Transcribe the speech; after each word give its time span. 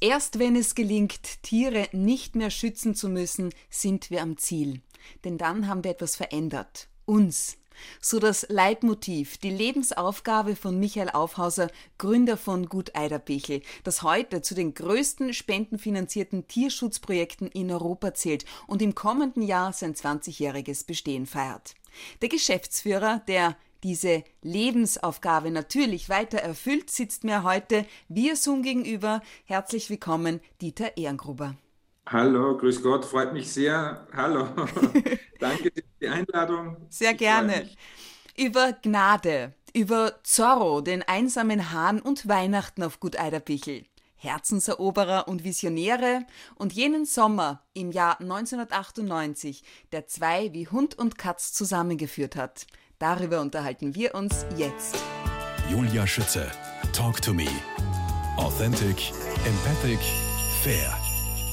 Erst 0.00 0.38
wenn 0.38 0.54
es 0.54 0.76
gelingt, 0.76 1.42
Tiere 1.42 1.88
nicht 1.90 2.36
mehr 2.36 2.50
schützen 2.50 2.94
zu 2.94 3.08
müssen, 3.08 3.52
sind 3.68 4.10
wir 4.10 4.22
am 4.22 4.36
Ziel. 4.36 4.80
Denn 5.24 5.38
dann 5.38 5.66
haben 5.66 5.82
wir 5.82 5.90
etwas 5.90 6.14
verändert. 6.14 6.88
Uns. 7.04 7.56
So 8.00 8.18
das 8.18 8.46
Leitmotiv, 8.48 9.38
die 9.38 9.50
Lebensaufgabe 9.50 10.56
von 10.56 10.78
Michael 10.78 11.10
Aufhauser, 11.10 11.68
Gründer 11.96 12.36
von 12.36 12.66
Gut 12.68 12.94
Eiderbichel, 12.94 13.62
das 13.84 14.02
heute 14.02 14.42
zu 14.42 14.54
den 14.54 14.74
größten 14.74 15.32
spendenfinanzierten 15.32 16.48
Tierschutzprojekten 16.48 17.48
in 17.48 17.70
Europa 17.70 18.14
zählt 18.14 18.44
und 18.66 18.82
im 18.82 18.94
kommenden 18.94 19.42
Jahr 19.42 19.72
sein 19.72 19.94
20-jähriges 19.94 20.86
Bestehen 20.86 21.26
feiert. 21.26 21.74
Der 22.20 22.28
Geschäftsführer, 22.28 23.22
der 23.28 23.56
diese 23.82 24.24
Lebensaufgabe 24.42 25.50
natürlich 25.50 26.08
weiter 26.08 26.38
erfüllt, 26.38 26.90
sitzt 26.90 27.24
mir 27.24 27.42
heute 27.42 27.86
via 28.08 28.36
Zoom 28.36 28.62
gegenüber. 28.62 29.22
Herzlich 29.44 29.90
willkommen, 29.90 30.40
Dieter 30.60 30.96
Ehrengruber. 30.96 31.54
Hallo, 32.06 32.56
grüß 32.56 32.82
Gott, 32.82 33.04
freut 33.04 33.32
mich 33.32 33.52
sehr. 33.52 34.06
Hallo, 34.14 34.48
danke 35.38 35.64
für 35.74 35.82
die 36.00 36.08
Einladung. 36.08 36.76
Sehr 36.88 37.14
gerne. 37.14 37.68
Über 38.36 38.72
Gnade, 38.72 39.52
über 39.74 40.14
Zorro, 40.22 40.80
den 40.80 41.02
einsamen 41.02 41.70
Hahn 41.70 42.00
und 42.00 42.26
Weihnachten 42.26 42.82
auf 42.82 42.98
Gut 42.98 43.18
Eiderbichel. 43.18 43.84
Herzenseroberer 44.18 45.28
und 45.28 45.44
Visionäre 45.44 46.26
und 46.56 46.72
jenen 46.72 47.04
Sommer 47.04 47.62
im 47.72 47.92
Jahr 47.92 48.20
1998, 48.20 49.62
der 49.92 50.06
zwei 50.08 50.52
wie 50.52 50.66
Hund 50.66 50.98
und 50.98 51.18
Katz 51.18 51.52
zusammengeführt 51.52 52.34
hat. 52.34 52.66
Darüber 52.98 53.40
unterhalten 53.40 53.94
wir 53.94 54.12
uns 54.16 54.44
jetzt. 54.56 54.96
Julia 55.70 56.04
Schütze, 56.04 56.50
Talk 56.92 57.22
to 57.22 57.32
Me. 57.32 57.46
Authentic, 58.36 59.12
empathic, 59.46 60.00
fair. 60.62 60.92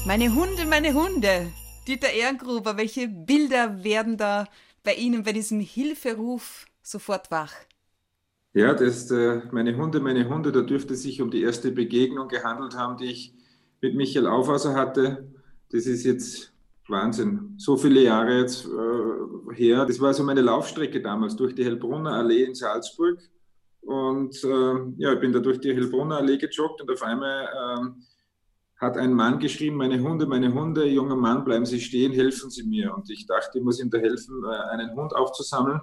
Meine 0.04 0.34
Hunde, 0.34 0.66
meine 0.66 0.92
Hunde. 0.92 1.52
Dieter 1.86 2.10
Ehrengruber, 2.10 2.76
welche 2.76 3.06
Bilder 3.06 3.84
werden 3.84 4.16
da 4.16 4.48
bei 4.82 4.94
Ihnen 4.94 5.22
bei 5.22 5.30
diesem 5.32 5.60
Hilferuf 5.60 6.66
sofort 6.82 7.30
wach? 7.30 7.52
Ja, 8.52 8.74
das, 8.74 9.08
äh, 9.12 9.42
meine 9.52 9.76
Hunde, 9.76 10.00
meine 10.00 10.28
Hunde, 10.28 10.50
da 10.50 10.62
dürfte 10.62 10.94
es 10.94 11.02
sich 11.02 11.22
um 11.22 11.30
die 11.30 11.42
erste 11.42 11.70
Begegnung 11.70 12.26
gehandelt 12.26 12.74
haben, 12.74 12.96
die 12.96 13.06
ich 13.06 13.34
mit 13.80 13.94
Michael 13.94 14.26
Aufhauser 14.26 14.74
hatte. 14.74 15.28
Das 15.70 15.86
ist 15.86 16.04
jetzt 16.04 16.55
Wahnsinn. 16.88 17.54
So 17.56 17.76
viele 17.76 18.02
Jahre 18.02 18.40
jetzt 18.40 18.66
äh, 18.66 19.54
her. 19.54 19.84
Das 19.86 20.00
war 20.00 20.14
so 20.14 20.22
meine 20.22 20.40
Laufstrecke 20.40 21.02
damals 21.02 21.36
durch 21.36 21.54
die 21.54 21.64
Hellbrunner 21.64 22.12
Allee 22.12 22.44
in 22.44 22.54
Salzburg. 22.54 23.18
Und 23.80 24.42
äh, 24.44 24.74
ja, 24.96 25.12
ich 25.12 25.20
bin 25.20 25.32
da 25.32 25.38
durch 25.38 25.60
die 25.60 25.74
Hellbrunner 25.74 26.16
Allee 26.16 26.38
gejoggt 26.38 26.80
und 26.80 26.90
auf 26.90 27.02
einmal 27.02 27.44
äh, 27.44 28.80
hat 28.80 28.96
ein 28.96 29.12
Mann 29.12 29.38
geschrieben, 29.38 29.76
meine 29.76 30.00
Hunde, 30.02 30.26
meine 30.26 30.52
Hunde, 30.52 30.86
junger 30.86 31.16
Mann, 31.16 31.44
bleiben 31.44 31.64
Sie 31.64 31.80
stehen, 31.80 32.12
helfen 32.12 32.50
Sie 32.50 32.64
mir. 32.64 32.94
Und 32.94 33.08
ich 33.10 33.26
dachte, 33.26 33.58
ich 33.58 33.64
muss 33.64 33.80
ihm 33.80 33.90
da 33.90 33.98
helfen, 33.98 34.42
äh, 34.44 34.70
einen 34.72 34.94
Hund 34.94 35.14
aufzusammeln. 35.14 35.80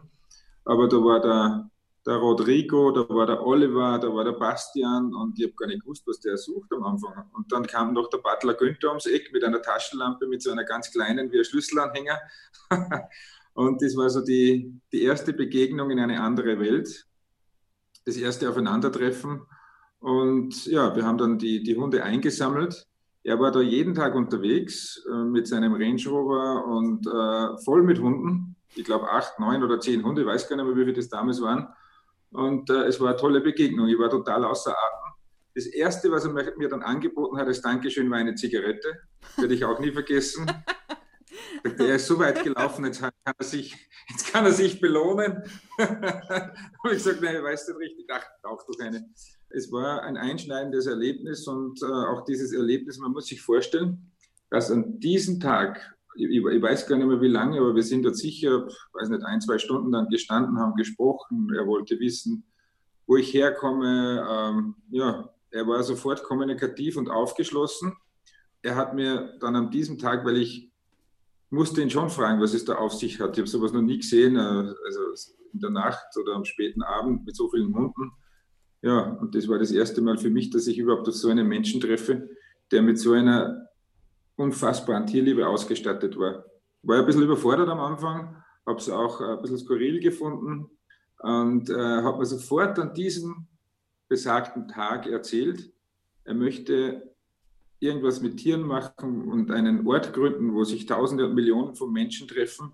Aber 0.66 0.88
da 0.88 0.98
war 0.98 1.20
der 1.20 1.70
der 2.06 2.16
Rodrigo, 2.16 2.92
da 2.92 3.08
war 3.08 3.26
der 3.26 3.46
Oliver, 3.46 3.98
da 3.98 4.14
war 4.14 4.26
der 4.26 4.34
Bastian 4.34 5.14
und 5.14 5.40
ich 5.40 5.46
habe 5.46 5.56
gar 5.56 5.68
nicht 5.68 5.82
gewusst, 5.82 6.04
was 6.06 6.20
der 6.20 6.38
sucht 6.38 6.72
am 6.73 6.84
Anfang. 6.84 7.30
Und 7.34 7.52
dann 7.52 7.66
kam 7.66 7.94
noch 7.94 8.10
der 8.10 8.18
Butler 8.18 8.56
Günther 8.56 8.90
ums 8.90 9.06
Eck 9.06 9.32
mit 9.32 9.44
einer 9.44 9.62
Taschenlampe, 9.62 10.28
mit 10.28 10.42
so 10.42 10.52
einer 10.52 10.66
ganz 10.66 10.92
kleinen 10.92 11.32
wie 11.32 11.40
ein 11.40 11.45
Schlüsselanhänger. 11.45 12.20
und 13.54 13.82
das 13.82 13.95
war 13.95 14.10
so 14.10 14.22
die, 14.22 14.82
die 14.92 15.04
erste 15.04 15.32
Begegnung 15.32 15.92
in 15.92 16.00
eine 16.00 16.22
andere 16.22 16.60
Welt, 16.60 17.08
das 18.06 18.17
erste 18.17 18.50
Aufeinandertreffen. 18.50 19.42
Und 20.00 20.66
ja, 20.66 20.94
wir 20.98 21.06
haben 21.06 21.17
dann 21.17 21.38
die, 21.38 21.64
die 21.64 21.78
Hunde 21.78 22.04
eingesammelt. 22.04 22.86
Er 23.23 23.40
war 23.40 23.52
da 23.52 23.62
jeden 23.62 23.95
Tag 23.95 24.16
unterwegs 24.16 25.02
äh, 25.10 25.23
mit 25.23 25.48
seinem 25.48 25.72
Range 25.72 26.04
Rover 26.08 26.66
und 26.66 27.08
äh, 27.08 27.64
voll 27.64 27.84
mit 27.84 28.00
Hunden. 28.00 28.58
Ich 28.76 28.84
glaube 28.84 29.10
acht, 29.10 29.40
neun 29.40 29.64
oder 29.64 29.80
zehn 29.80 30.04
Hunde, 30.04 30.23
ich 30.23 30.28
weiß 30.28 30.50
gar 30.50 30.58
nicht 30.58 30.66
mehr, 30.66 30.76
wie 30.76 30.82
viele 30.82 30.94
das 30.94 31.08
damals 31.08 31.42
waren. 31.42 31.70
Und 32.33 32.70
äh, 32.70 32.86
es 32.86 32.99
war 32.99 33.10
eine 33.10 33.17
tolle 33.17 33.42
Begegnung. 33.42 33.88
Ich 33.88 33.98
war 33.98 34.10
total 34.10 34.44
außer 34.44 34.71
Atem. 34.71 35.14
Das 35.55 35.67
Erste, 35.67 36.11
was 36.11 36.26
er 36.26 36.32
mir 36.32 36.67
dann 36.67 36.82
angeboten 36.82 37.38
hat 37.38 37.48
als 37.48 37.61
Dankeschön, 37.61 38.10
war 38.10 38.17
eine 38.17 38.33
Zigarette. 38.33 39.02
Werde 39.38 39.54
ich 39.54 39.64
auch 39.64 39.80
nie 39.80 39.92
vergessen. 39.92 40.52
Er 41.64 41.95
ist 41.95 42.08
so 42.08 42.20
weit 42.20 42.44
gelaufen, 42.44 42.83
jetzt 42.83 42.99
kann 42.99 43.11
er 43.23 43.45
sich, 43.45 43.76
jetzt 44.10 44.32
kann 44.32 44.45
er 44.45 44.52
sich 44.52 44.82
belohnen. 44.82 45.44
habe 45.80 46.52
ich 46.86 46.92
gesagt, 46.94 47.21
nein, 47.21 47.42
weißt 47.42 47.70
du 47.70 47.73
richtig, 47.73 48.05
ach, 48.11 48.26
braucht 48.42 48.67
doch 48.67 48.80
eine. 48.80 49.08
Es 49.50 49.71
war 49.71 50.04
ein 50.04 50.17
einschneidendes 50.17 50.88
Erlebnis 50.88 51.48
und 51.48 51.82
äh, 51.82 51.86
auch 51.86 52.26
dieses 52.26 52.52
Erlebnis, 52.52 52.98
man 52.98 53.11
muss 53.11 53.27
sich 53.27 53.42
vorstellen, 53.42 54.11
dass 54.50 54.71
an 54.71 55.00
diesem 55.00 55.39
Tag 55.39 55.95
ich, 56.16 56.30
ich, 56.30 56.62
weiß 56.62 56.88
gar 56.88 56.98
nicht 56.98 57.08
mehr 57.08 57.22
wie 57.22 57.28
lange, 57.28 57.60
aber 57.60 57.76
wir 57.76 57.84
sind 57.84 58.04
dort 58.04 58.18
sicher, 58.18 58.68
weiß 58.94 59.10
nicht, 59.10 59.24
ein, 59.24 59.42
zwei 59.42 59.58
Stunden 59.58 59.92
dann 59.92 60.10
gestanden, 60.10 60.60
haben 60.60 60.76
gesprochen. 60.76 61.50
Er 61.56 61.68
wollte 61.68 62.00
wissen, 62.00 62.46
wo 63.08 63.18
ich 63.18 63.34
herkomme. 63.34 64.26
Ähm, 64.30 64.76
ja, 64.90 65.30
er 65.52 65.68
war 65.68 65.84
sofort 65.84 66.24
kommunikativ 66.24 66.98
und 66.98 67.10
aufgeschlossen. 67.10 67.94
Er 68.62 68.76
hat 68.76 68.96
mir 68.96 69.38
dann 69.40 69.56
an 69.56 69.72
diesem 69.72 69.98
Tag, 69.98 70.26
weil 70.26 70.38
ich 70.38 70.72
musste 71.50 71.82
ihn 71.82 71.90
schon 71.90 72.10
fragen, 72.10 72.42
was 72.42 72.54
es 72.54 72.66
da 72.66 72.76
auf 72.76 72.94
sich 72.94 73.20
hat. 73.20 73.34
Ich 73.34 73.40
habe 73.40 73.50
sowas 73.50 73.74
noch 73.74 73.82
nie 73.82 73.98
gesehen, 73.98 74.36
äh, 74.36 74.40
also 74.40 75.00
in 75.54 75.60
der 75.60 75.70
Nacht 75.70 76.08
oder 76.20 76.34
am 76.34 76.45
späten 76.45 76.82
Abend 76.82 77.26
mit 77.26 77.36
so 77.36 77.50
vielen 77.50 77.76
Hunden. 77.76 78.12
Ja, 78.82 79.02
und 79.02 79.36
das 79.36 79.48
war 79.48 79.60
das 79.60 79.72
erste 79.72 80.02
Mal 80.02 80.18
für 80.18 80.30
mich, 80.30 80.50
dass 80.50 80.68
ich 80.68 80.78
überhaupt 80.78 81.08
auf 81.08 81.16
so 81.16 81.30
einen 81.30 81.48
Menschen 81.48 81.80
treffe, 81.80 82.30
der 82.72 82.82
mit 82.82 83.00
so 83.00 83.14
einer 83.14 83.63
unfassbaren 84.43 85.08
Tierliebe 85.08 85.48
ausgestattet 85.48 86.17
war. 86.17 86.45
War 86.83 86.99
ein 86.99 87.05
bisschen 87.05 87.23
überfordert 87.23 87.70
am 87.70 87.80
Anfang, 87.80 88.36
habe 88.65 88.80
es 88.80 88.89
auch 88.89 89.21
ein 89.21 89.42
bisschen 89.42 89.58
skurril 89.58 89.99
gefunden 89.99 90.70
und 91.20 91.70
äh, 91.70 91.73
habe 91.73 92.20
mir 92.20 92.26
sofort 92.26 92.77
an 92.80 92.93
diesem 92.93 93.48
besagten 94.08 94.67
Tag 94.67 95.08
erzählt, 95.08 95.71
er 96.26 96.33
möchte 96.33 97.15
irgendwas 97.80 98.21
mit 98.21 98.37
Tieren 98.37 98.64
machen 98.64 99.27
und 99.30 99.52
einen 99.52 99.86
Ort 99.86 100.14
gründen, 100.14 100.53
wo 100.53 100.64
sich 100.64 100.86
Tausende 100.86 101.27
und 101.27 101.36
Millionen 101.36 101.76
von 101.76 101.92
Menschen 101.92 102.27
treffen 102.27 102.71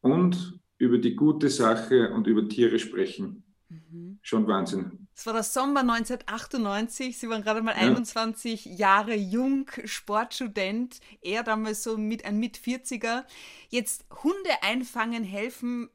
und 0.00 0.60
über 0.78 0.98
die 0.98 1.16
gute 1.16 1.48
Sache 1.48 2.10
und 2.12 2.26
über 2.26 2.46
Tiere 2.48 2.78
sprechen. 2.78 3.44
Mhm. 3.68 4.18
Schon 4.22 4.46
Wahnsinn. 4.46 5.07
Es 5.18 5.26
war 5.26 5.32
der 5.32 5.42
Sommer 5.42 5.80
1998. 5.80 7.18
Sie 7.18 7.28
waren 7.28 7.42
gerade 7.42 7.60
mal 7.60 7.72
ja. 7.72 7.88
21 7.88 8.66
Jahre 8.66 9.16
jung, 9.16 9.68
Sportstudent. 9.84 11.00
Er 11.22 11.42
damals 11.42 11.82
so 11.82 11.98
mit 11.98 12.24
ein 12.24 12.38
Mit-40er. 12.38 13.24
Jetzt 13.68 14.06
Hunde 14.22 14.50
einfangen 14.62 15.24
helfen 15.24 15.90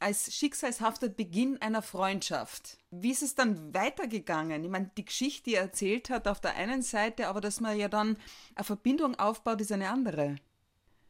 als 0.00 0.34
schicksalshafter 0.34 1.08
Beginn 1.08 1.62
einer 1.62 1.82
Freundschaft. 1.82 2.78
Wie 2.90 3.12
ist 3.12 3.22
es 3.22 3.36
dann 3.36 3.72
weitergegangen? 3.72 4.64
Ich 4.64 4.70
meine, 4.70 4.90
die 4.98 5.04
Geschichte, 5.04 5.50
die 5.50 5.54
er 5.54 5.62
erzählt 5.62 6.10
hat, 6.10 6.26
auf 6.26 6.40
der 6.40 6.56
einen 6.56 6.82
Seite, 6.82 7.28
aber 7.28 7.40
dass 7.40 7.60
man 7.60 7.78
ja 7.78 7.86
dann 7.86 8.16
eine 8.56 8.64
Verbindung 8.64 9.14
aufbaut, 9.14 9.60
ist 9.60 9.70
eine 9.70 9.88
andere. 9.88 10.34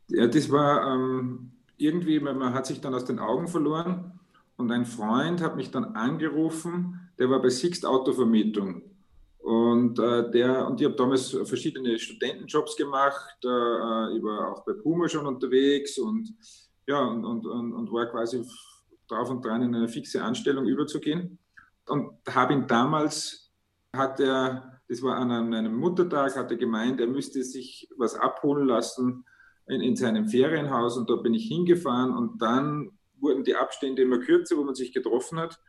Ja, 0.09 0.27
das 0.27 0.51
war 0.51 0.93
ähm, 0.93 1.53
irgendwie, 1.79 2.21
man 2.21 2.53
hat 2.53 2.67
sich 2.67 2.83
dann 2.83 2.93
aus 2.93 3.07
den 3.07 3.19
Augen 3.19 3.49
verloren. 3.49 4.21
Und 4.59 4.71
ein 4.71 4.85
Freund 4.85 5.41
hat 5.41 5.57
mich 5.57 5.71
dann 5.71 5.97
angerufen, 5.97 7.03
der 7.19 7.31
war 7.31 7.41
bei 7.41 7.49
Sixt 7.49 7.87
Autovermietung. 7.87 8.83
Und, 9.39 9.99
äh, 9.99 10.31
der, 10.31 10.67
und 10.67 10.81
ich 10.81 10.87
habe 10.87 10.97
damals 10.97 11.29
verschiedene 11.45 11.99
Studentenjobs 11.99 12.77
gemacht. 12.77 13.37
Äh, 13.45 14.17
ich 14.17 14.23
war 14.23 14.53
auch 14.53 14.65
bei 14.65 14.73
Puma 14.73 15.07
schon 15.07 15.27
unterwegs 15.27 15.99
und, 15.99 16.35
ja, 16.87 17.05
und, 17.05 17.27
und, 17.27 17.47
und, 17.47 17.93
war 17.93 18.07
quasi 18.07 18.43
drauf 19.07 19.29
und 19.29 19.45
dran, 19.45 19.61
in 19.61 19.75
eine 19.75 19.89
fixe 19.89 20.23
Anstellung 20.23 20.67
überzugehen. 20.67 21.39
Und 21.87 22.13
habe 22.27 22.55
ihn 22.55 22.67
damals, 22.67 23.53
hat 23.95 24.19
er, 24.19 24.81
das 24.89 25.03
war 25.03 25.17
an 25.17 25.31
einem 25.31 25.77
Muttertag, 25.77 26.35
hat 26.37 26.51
er 26.51 26.57
gemeint, 26.57 26.99
er 27.01 27.07
müsste 27.07 27.45
sich 27.45 27.87
was 27.99 28.15
abholen 28.15 28.67
lassen 28.67 29.27
in, 29.67 29.83
in 29.83 29.95
seinem 29.95 30.27
Ferienhaus. 30.27 30.97
Und 30.97 31.10
da 31.10 31.17
bin 31.17 31.34
ich 31.34 31.49
hingefahren 31.49 32.17
und 32.17 32.41
dann 32.41 32.99
wurden 33.21 33.45
die 33.45 33.57
Abstände 33.57 34.01
immer 34.01 34.21
kürzer, 34.21 34.57
wo 34.57 34.65
man 34.65 34.75
sich 34.75 34.95
getroffen 34.95 35.39
hat. 35.39 35.60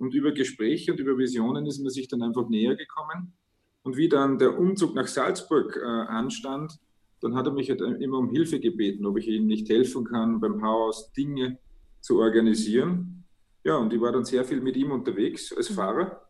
Und 0.00 0.14
über 0.14 0.32
Gespräche 0.32 0.92
und 0.92 0.98
über 0.98 1.18
Visionen 1.18 1.66
ist 1.66 1.78
man 1.78 1.90
sich 1.90 2.08
dann 2.08 2.22
einfach 2.22 2.48
näher 2.48 2.74
gekommen. 2.74 3.34
Und 3.82 3.98
wie 3.98 4.08
dann 4.08 4.38
der 4.38 4.58
Umzug 4.58 4.94
nach 4.94 5.06
Salzburg 5.06 5.76
äh, 5.76 5.84
anstand, 5.84 6.78
dann 7.20 7.34
hat 7.34 7.46
er 7.46 7.52
mich 7.52 7.68
halt 7.68 7.82
immer 7.82 8.16
um 8.16 8.30
Hilfe 8.30 8.60
gebeten, 8.60 9.04
ob 9.04 9.18
ich 9.18 9.28
ihm 9.28 9.46
nicht 9.46 9.68
helfen 9.68 10.06
kann, 10.06 10.40
beim 10.40 10.62
Haus 10.62 11.12
Dinge 11.12 11.58
zu 12.00 12.18
organisieren. 12.18 13.26
Ja, 13.62 13.76
und 13.76 13.92
ich 13.92 14.00
war 14.00 14.10
dann 14.10 14.24
sehr 14.24 14.42
viel 14.42 14.62
mit 14.62 14.74
ihm 14.74 14.90
unterwegs 14.90 15.52
als 15.54 15.68
mhm. 15.68 15.74
Fahrer. 15.74 16.26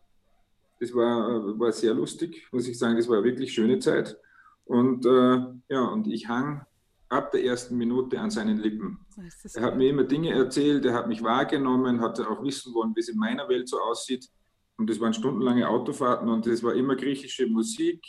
Das 0.81 0.93
war, 0.93 1.29
äh, 1.29 1.57
war 1.57 1.71
sehr 1.71 1.93
lustig, 1.93 2.49
muss 2.51 2.67
ich 2.67 2.77
sagen. 2.77 2.97
Das 2.97 3.07
war 3.07 3.19
eine 3.19 3.25
wirklich 3.25 3.53
schöne 3.53 3.79
Zeit. 3.79 4.17
Und 4.65 5.05
äh, 5.05 5.37
ja, 5.69 5.85
und 5.85 6.07
ich 6.07 6.27
hang 6.27 6.65
ab 7.11 7.31
der 7.31 7.43
ersten 7.43 7.77
Minute 7.77 8.19
an 8.19 8.31
seinen 8.31 8.57
Lippen. 8.57 9.05
Er 9.53 9.61
hat 9.63 9.77
mir 9.77 9.89
immer 9.89 10.03
Dinge 10.03 10.31
erzählt, 10.31 10.85
er 10.85 10.93
hat 10.93 11.07
mich 11.07 11.21
wahrgenommen, 11.21 11.99
hat 11.99 12.19
auch 12.21 12.41
wissen 12.43 12.73
wollen, 12.73 12.95
wie 12.95 13.01
es 13.01 13.09
in 13.09 13.17
meiner 13.17 13.47
Welt 13.49 13.67
so 13.67 13.79
aussieht. 13.79 14.29
Und 14.77 14.89
das 14.89 14.99
waren 14.99 15.13
stundenlange 15.13 15.67
Autofahrten 15.67 16.29
und 16.29 16.47
es 16.47 16.63
war 16.63 16.73
immer 16.73 16.95
griechische 16.95 17.47
Musik. 17.47 18.01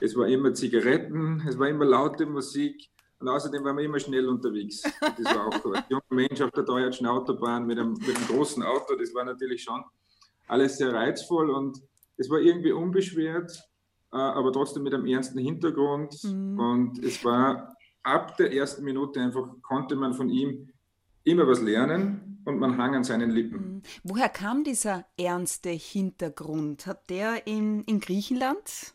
es 0.00 0.14
war 0.16 0.26
immer 0.26 0.52
Zigaretten, 0.52 1.42
es 1.48 1.58
war 1.58 1.68
immer 1.68 1.84
laute 1.84 2.26
Musik 2.26 2.90
und 3.20 3.28
außerdem 3.28 3.64
waren 3.64 3.76
wir 3.76 3.84
immer 3.84 4.00
schnell 4.00 4.28
unterwegs. 4.28 4.82
Das 5.00 5.34
war 5.34 5.46
auch 5.46 5.74
ein 5.74 5.84
junger 5.88 6.02
Mensch 6.10 6.40
auf 6.40 6.50
der 6.50 6.64
deutschen 6.64 7.06
Autobahn 7.06 7.66
mit 7.66 7.78
einem, 7.78 7.92
mit 7.92 8.16
einem 8.16 8.26
großen 8.26 8.62
Auto, 8.62 8.96
das 8.96 9.14
war 9.14 9.24
natürlich 9.24 9.62
schon 9.62 9.82
alles 10.48 10.76
sehr 10.76 10.92
reizvoll 10.92 11.50
und 11.50 11.80
es 12.16 12.28
war 12.28 12.40
irgendwie 12.40 12.72
unbeschwert, 12.72 13.50
äh, 14.12 14.16
aber 14.16 14.52
trotzdem 14.52 14.82
mit 14.82 14.92
einem 14.92 15.06
ernsten 15.06 15.38
Hintergrund. 15.38 16.12
Mhm. 16.24 16.58
Und 16.58 17.04
es 17.04 17.24
war 17.24 17.69
ab 18.02 18.36
der 18.36 18.52
ersten 18.52 18.84
Minute 18.84 19.20
einfach, 19.20 19.48
konnte 19.62 19.96
man 19.96 20.14
von 20.14 20.28
ihm 20.28 20.68
immer 21.24 21.46
was 21.46 21.60
lernen 21.60 22.30
und 22.44 22.58
man 22.58 22.78
hang 22.78 22.94
an 22.94 23.04
seinen 23.04 23.30
Lippen. 23.30 23.74
Mhm. 23.74 23.82
Woher 24.04 24.28
kam 24.28 24.64
dieser 24.64 25.04
ernste 25.18 25.70
Hintergrund? 25.70 26.86
Hat 26.86 27.10
der 27.10 27.46
in, 27.46 27.84
in 27.84 28.00
Griechenland 28.00 28.92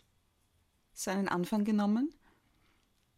seinen 0.93 1.27
Anfang 1.27 1.63
genommen? 1.63 2.13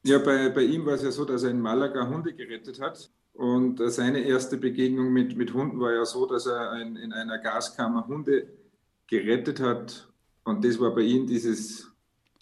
Ja, 0.04 0.20
bei, 0.20 0.50
bei 0.50 0.64
ihm 0.64 0.86
war 0.86 0.94
es 0.94 1.04
ja 1.04 1.12
so, 1.12 1.26
dass 1.26 1.44
er 1.44 1.52
in 1.52 1.60
Malaga 1.60 2.08
Hunde 2.08 2.34
gerettet 2.34 2.80
hat. 2.80 3.10
Und 3.34 3.80
seine 3.92 4.22
erste 4.22 4.58
Begegnung 4.58 5.14
mit, 5.14 5.38
mit 5.38 5.54
Hunden 5.54 5.80
war 5.80 5.94
ja 5.94 6.06
so, 6.06 6.26
dass 6.26 6.48
er 6.48 6.82
in, 6.82 6.96
in 6.96 7.14
einer 7.14 7.38
Gaskammer 7.38 8.08
Hunde 8.08 8.48
gerettet 9.06 9.60
hat. 9.60 10.08
Und 10.44 10.66
das 10.66 10.80
war 10.80 10.96
bei 10.96 11.02
ihm 11.02 11.28
dieses 11.28 11.92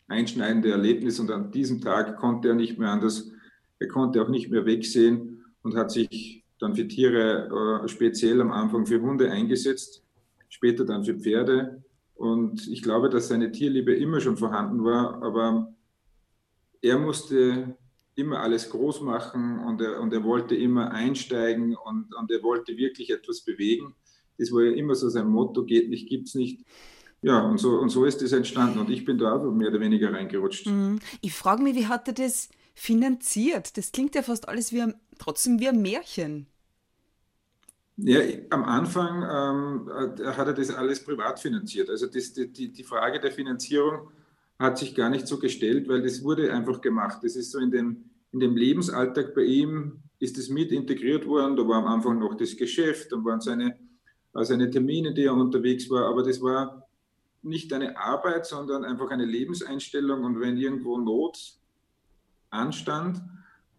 einschneidende 0.08 0.72
Erlebnis. 0.72 1.20
Und 1.20 1.32
an 1.32 1.52
diesem 1.52 1.82
Tag 1.82 2.16
konnte 2.18 2.50
er 2.50 2.56
nicht 2.56 2.80
mehr 2.80 2.92
anders, 2.92 3.32
er 3.80 3.88
konnte 3.88 4.22
auch 4.22 4.30
nicht 4.30 4.50
mehr 4.50 4.66
wegsehen 4.66 5.44
und 5.64 5.76
hat 5.76 5.92
sich 5.92 6.44
dann 6.60 6.76
für 6.76 6.88
Tiere, 6.88 7.84
äh, 7.84 7.88
speziell 7.88 8.42
am 8.42 8.52
Anfang 8.52 8.86
für 8.86 9.02
Hunde 9.02 9.30
eingesetzt, 9.30 10.04
später 10.50 10.86
dann 10.86 11.04
für 11.04 11.16
Pferde. 11.16 11.84
Und 12.16 12.68
ich 12.68 12.82
glaube, 12.82 13.10
dass 13.10 13.28
seine 13.28 13.52
Tierliebe 13.52 13.94
immer 13.94 14.22
schon 14.22 14.38
vorhanden 14.38 14.84
war, 14.84 15.22
aber 15.22 15.74
er 16.82 16.98
musste 16.98 17.76
immer 18.16 18.40
alles 18.40 18.70
groß 18.70 19.02
machen 19.02 19.60
und 19.60 19.82
er, 19.82 20.00
und 20.00 20.14
er 20.14 20.24
wollte 20.24 20.56
immer 20.56 20.92
einsteigen 20.92 21.76
und, 21.76 22.16
und 22.16 22.32
er 22.32 22.42
wollte 22.44 22.78
wirklich 22.78 23.10
etwas 23.10 23.42
bewegen. 23.42 23.94
Das 24.38 24.52
war 24.52 24.64
ja 24.64 24.72
immer 24.72 24.96
so 24.96 25.10
sein 25.10 25.28
Motto, 25.28 25.66
geht 25.66 25.90
nicht, 25.90 26.08
gibt's 26.08 26.36
nicht. 26.36 26.66
Ja, 27.22 27.42
und 27.42 27.58
so, 27.58 27.80
und 27.80 27.90
so 27.90 28.06
ist 28.06 28.22
das 28.22 28.32
entstanden 28.32 28.80
und 28.80 28.90
ich 28.90 29.04
bin 29.04 29.18
da 29.18 29.38
mehr 29.38 29.70
oder 29.70 29.80
weniger 29.80 30.14
reingerutscht. 30.14 30.68
Mhm. 30.68 31.00
Ich 31.22 31.34
frage 31.34 31.64
mich, 31.64 31.76
wie 31.76 31.88
hat 31.88 32.08
er 32.08 32.14
das 32.14 32.50
finanziert? 32.76 33.78
Das 33.78 33.92
klingt 33.92 34.14
ja 34.14 34.22
fast 34.22 34.48
alles 34.48 34.72
wie 34.72 34.82
ein, 34.82 34.94
trotzdem 35.18 35.60
wie 35.60 35.70
ein 35.70 35.82
Märchen. 35.82 36.48
Ja, 37.98 38.20
am 38.50 38.66
Anfang 38.66 39.24
ähm, 39.24 39.90
hat 40.36 40.48
er 40.48 40.54
das 40.54 40.70
alles 40.70 41.04
privat 41.04 41.40
finanziert. 41.40 41.90
Also 41.90 42.08
das, 42.08 42.34
die, 42.34 42.72
die 42.72 42.84
Frage 42.84 43.22
der 43.22 43.32
Finanzierung 43.32 44.10
hat 44.60 44.78
sich 44.78 44.94
gar 44.94 45.10
nicht 45.10 45.28
so 45.28 45.40
gestellt, 45.40 45.88
weil 45.88 46.02
das 46.02 46.22
wurde 46.22 46.54
einfach 46.54 46.82
gemacht. 46.82 47.20
Das 47.24 47.38
ist 47.38 47.52
so 47.52 47.60
in 47.60 47.72
dem, 47.72 48.04
in 48.34 48.42
dem 48.42 48.58
Lebensalltag 48.58 49.34
bei 49.34 49.44
ihm, 49.44 50.04
ist 50.20 50.38
es 50.38 50.50
mit 50.50 50.72
integriert 50.72 51.26
worden. 51.26 51.56
Da 51.56 51.68
war 51.68 51.78
am 51.78 51.88
Anfang 51.88 52.20
noch 52.20 52.36
das 52.36 52.56
Geschäft, 52.58 53.12
dann 53.12 53.24
waren 53.24 53.40
seine, 53.40 53.78
seine 54.34 54.70
Termine, 54.70 55.14
die 55.14 55.24
er 55.24 55.34
unterwegs 55.34 55.90
war. 55.90 56.06
Aber 56.06 56.24
das 56.24 56.42
war 56.42 56.88
nicht 57.44 57.72
eine 57.72 57.98
Arbeit, 57.98 58.46
sondern 58.46 58.84
einfach 58.84 59.10
eine 59.10 59.26
Lebenseinstellung. 59.26 60.24
Und 60.24 60.40
wenn 60.40 60.58
irgendwo 60.58 60.98
Not 60.98 61.38
anstand, 62.56 63.22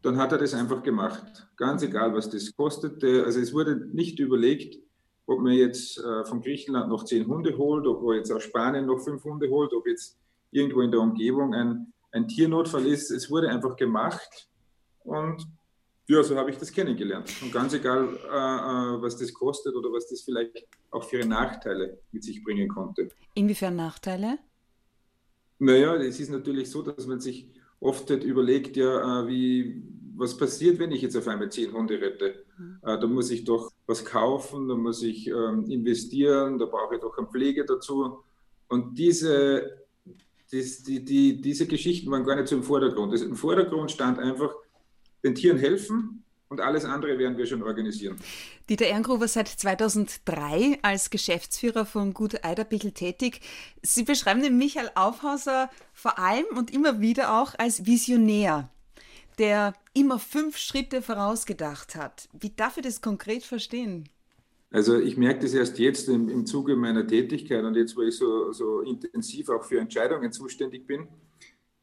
dann 0.03 0.19
hat 0.19 0.33
er 0.33 0.39
das 0.39 0.55
einfach 0.55 0.83
gemacht. 0.83 1.49
Ganz 1.57 1.83
egal, 1.83 2.15
was 2.15 2.31
das 2.31 2.55
kostete. 2.55 3.25
Also 3.25 3.41
es 3.41 3.53
wurde 3.53 3.89
nicht 3.93 4.19
überlegt, 4.19 4.79
ob 5.27 5.41
man 5.41 5.53
jetzt 5.53 5.99
äh, 5.99 6.25
von 6.25 6.41
Griechenland 6.41 6.89
noch 6.89 7.05
zehn 7.05 7.27
Hunde 7.27 7.57
holt, 7.59 7.87
ob 7.87 8.03
man 8.03 8.17
jetzt 8.17 8.31
aus 8.31 8.45
Spanien 8.45 8.87
noch 8.87 9.01
fünf 9.01 9.25
Hunde 9.25 9.49
holt, 9.51 9.73
ob 9.73 9.87
jetzt 9.87 10.17
irgendwo 10.53 10.81
in 10.83 10.91
der 10.91 11.01
Umgebung 11.01 11.55
ein, 11.55 11.93
ein 12.13 12.29
Tiernotfall 12.29 12.87
ist. 12.87 13.11
Es 13.11 13.31
wurde 13.31 13.49
einfach 13.49 13.77
gemacht 13.77 14.49
und 15.01 15.47
ja, 16.09 16.23
so 16.23 16.37
habe 16.37 16.53
ich 16.53 16.59
das 16.59 16.71
kennengelernt. 16.71 17.33
Und 17.43 17.53
ganz 17.53 17.75
egal, 17.75 18.07
äh, 18.07 18.29
äh 18.29 19.03
was 19.03 19.17
das 19.17 19.35
kostet 19.35 19.75
oder 19.75 19.91
was 19.93 20.09
das 20.09 20.23
vielleicht 20.23 20.69
auch 20.91 21.03
für 21.03 21.27
Nachteile 21.27 21.99
mit 22.13 22.23
sich 22.23 22.45
bringen 22.45 22.69
konnte. 22.69 23.09
Inwiefern 23.35 23.75
Nachteile? 23.75 24.39
Naja, 25.59 25.97
es 25.97 26.21
ist 26.21 26.31
natürlich 26.31 26.71
so, 26.71 26.83
dass 26.83 27.07
man 27.07 27.19
sich 27.19 27.51
oft 27.87 28.11
halt 28.11 28.25
überlegt, 28.25 28.77
ja, 28.77 29.23
äh, 29.23 29.29
wie, 29.29 29.83
was 30.17 30.37
passiert, 30.37 30.79
wenn 30.79 30.93
ich 30.93 31.03
jetzt 31.03 31.17
auf 31.17 31.29
einmal 31.29 31.51
zehn 31.51 31.73
Hunde 31.73 32.01
rette? 32.01 32.45
Mhm. 32.59 32.79
Äh, 32.83 32.99
da 32.99 33.07
muss 33.07 33.31
ich 33.31 33.45
doch 33.45 33.73
was 33.87 34.05
kaufen, 34.05 34.69
da 34.69 34.75
muss 34.75 35.03
ich 35.03 35.29
ähm, 35.29 35.65
investieren, 35.71 36.59
da 36.59 36.67
brauche 36.67 36.97
ich 36.97 37.01
doch 37.01 37.17
eine 37.17 37.27
Pflege 37.27 37.65
dazu. 37.65 38.19
Und 38.69 38.99
diese, 38.99 39.85
das, 40.51 40.83
die, 40.83 41.05
die, 41.05 41.41
diese 41.41 41.67
Geschichten 41.67 42.11
waren 42.11 42.25
gar 42.25 42.37
nicht 42.37 42.49
so 42.49 42.57
im 42.57 42.63
Vordergrund. 42.63 43.13
Das, 43.13 43.23
Im 43.23 43.37
Vordergrund 43.37 43.91
stand 43.91 44.19
einfach, 44.19 44.55
den 45.23 45.35
Tieren 45.35 45.59
helfen 45.59 46.16
und 46.49 46.61
alles 46.61 46.85
andere 46.85 47.19
werden 47.19 47.37
wir 47.37 47.47
schon 47.47 47.63
organisieren. 47.63 48.17
Dieter 48.69 48.87
Erngruber 48.87 49.29
seit 49.29 49.49
2003 49.49 50.79
als 50.83 51.11
Geschäftsführer 51.11 51.87
von 51.87 52.15
Gut 52.15 52.45
Eiderbichl 52.45 52.93
tätig. 52.93 53.41
Sie 53.83 54.05
beschreiben 54.05 54.43
den 54.43 54.57
Michael 54.59 54.91
Aufhauser 54.95 55.71
vor 55.93 56.19
allem 56.19 56.47
und 56.57 56.73
immer 56.73 57.01
wieder 57.01 57.41
auch 57.41 57.55
als 57.59 57.87
Visionär, 57.87 58.71
der 59.39 59.75
immer 59.93 60.19
fünf 60.19 60.57
Schritte 60.57 61.03
vorausgedacht 61.03 61.97
hat. 61.97 62.29
Wie 62.33 62.51
darf 62.51 62.77
ich 62.77 62.85
das 62.85 63.01
konkret 63.01 63.43
verstehen? 63.43 64.09
Also 64.71 64.99
ich 64.99 65.17
merke 65.17 65.41
das 65.41 65.55
erst 65.55 65.79
jetzt 65.79 66.09
im, 66.09 66.29
im 66.29 66.45
Zuge 66.45 66.77
meiner 66.77 67.07
Tätigkeit 67.07 67.65
und 67.65 67.77
jetzt, 67.77 67.97
wo 67.97 68.03
ich 68.03 68.17
so, 68.17 68.53
so 68.53 68.81
intensiv 68.81 69.49
auch 69.49 69.65
für 69.65 69.79
Entscheidungen 69.79 70.33
zuständig 70.33 70.87
bin. 70.87 71.09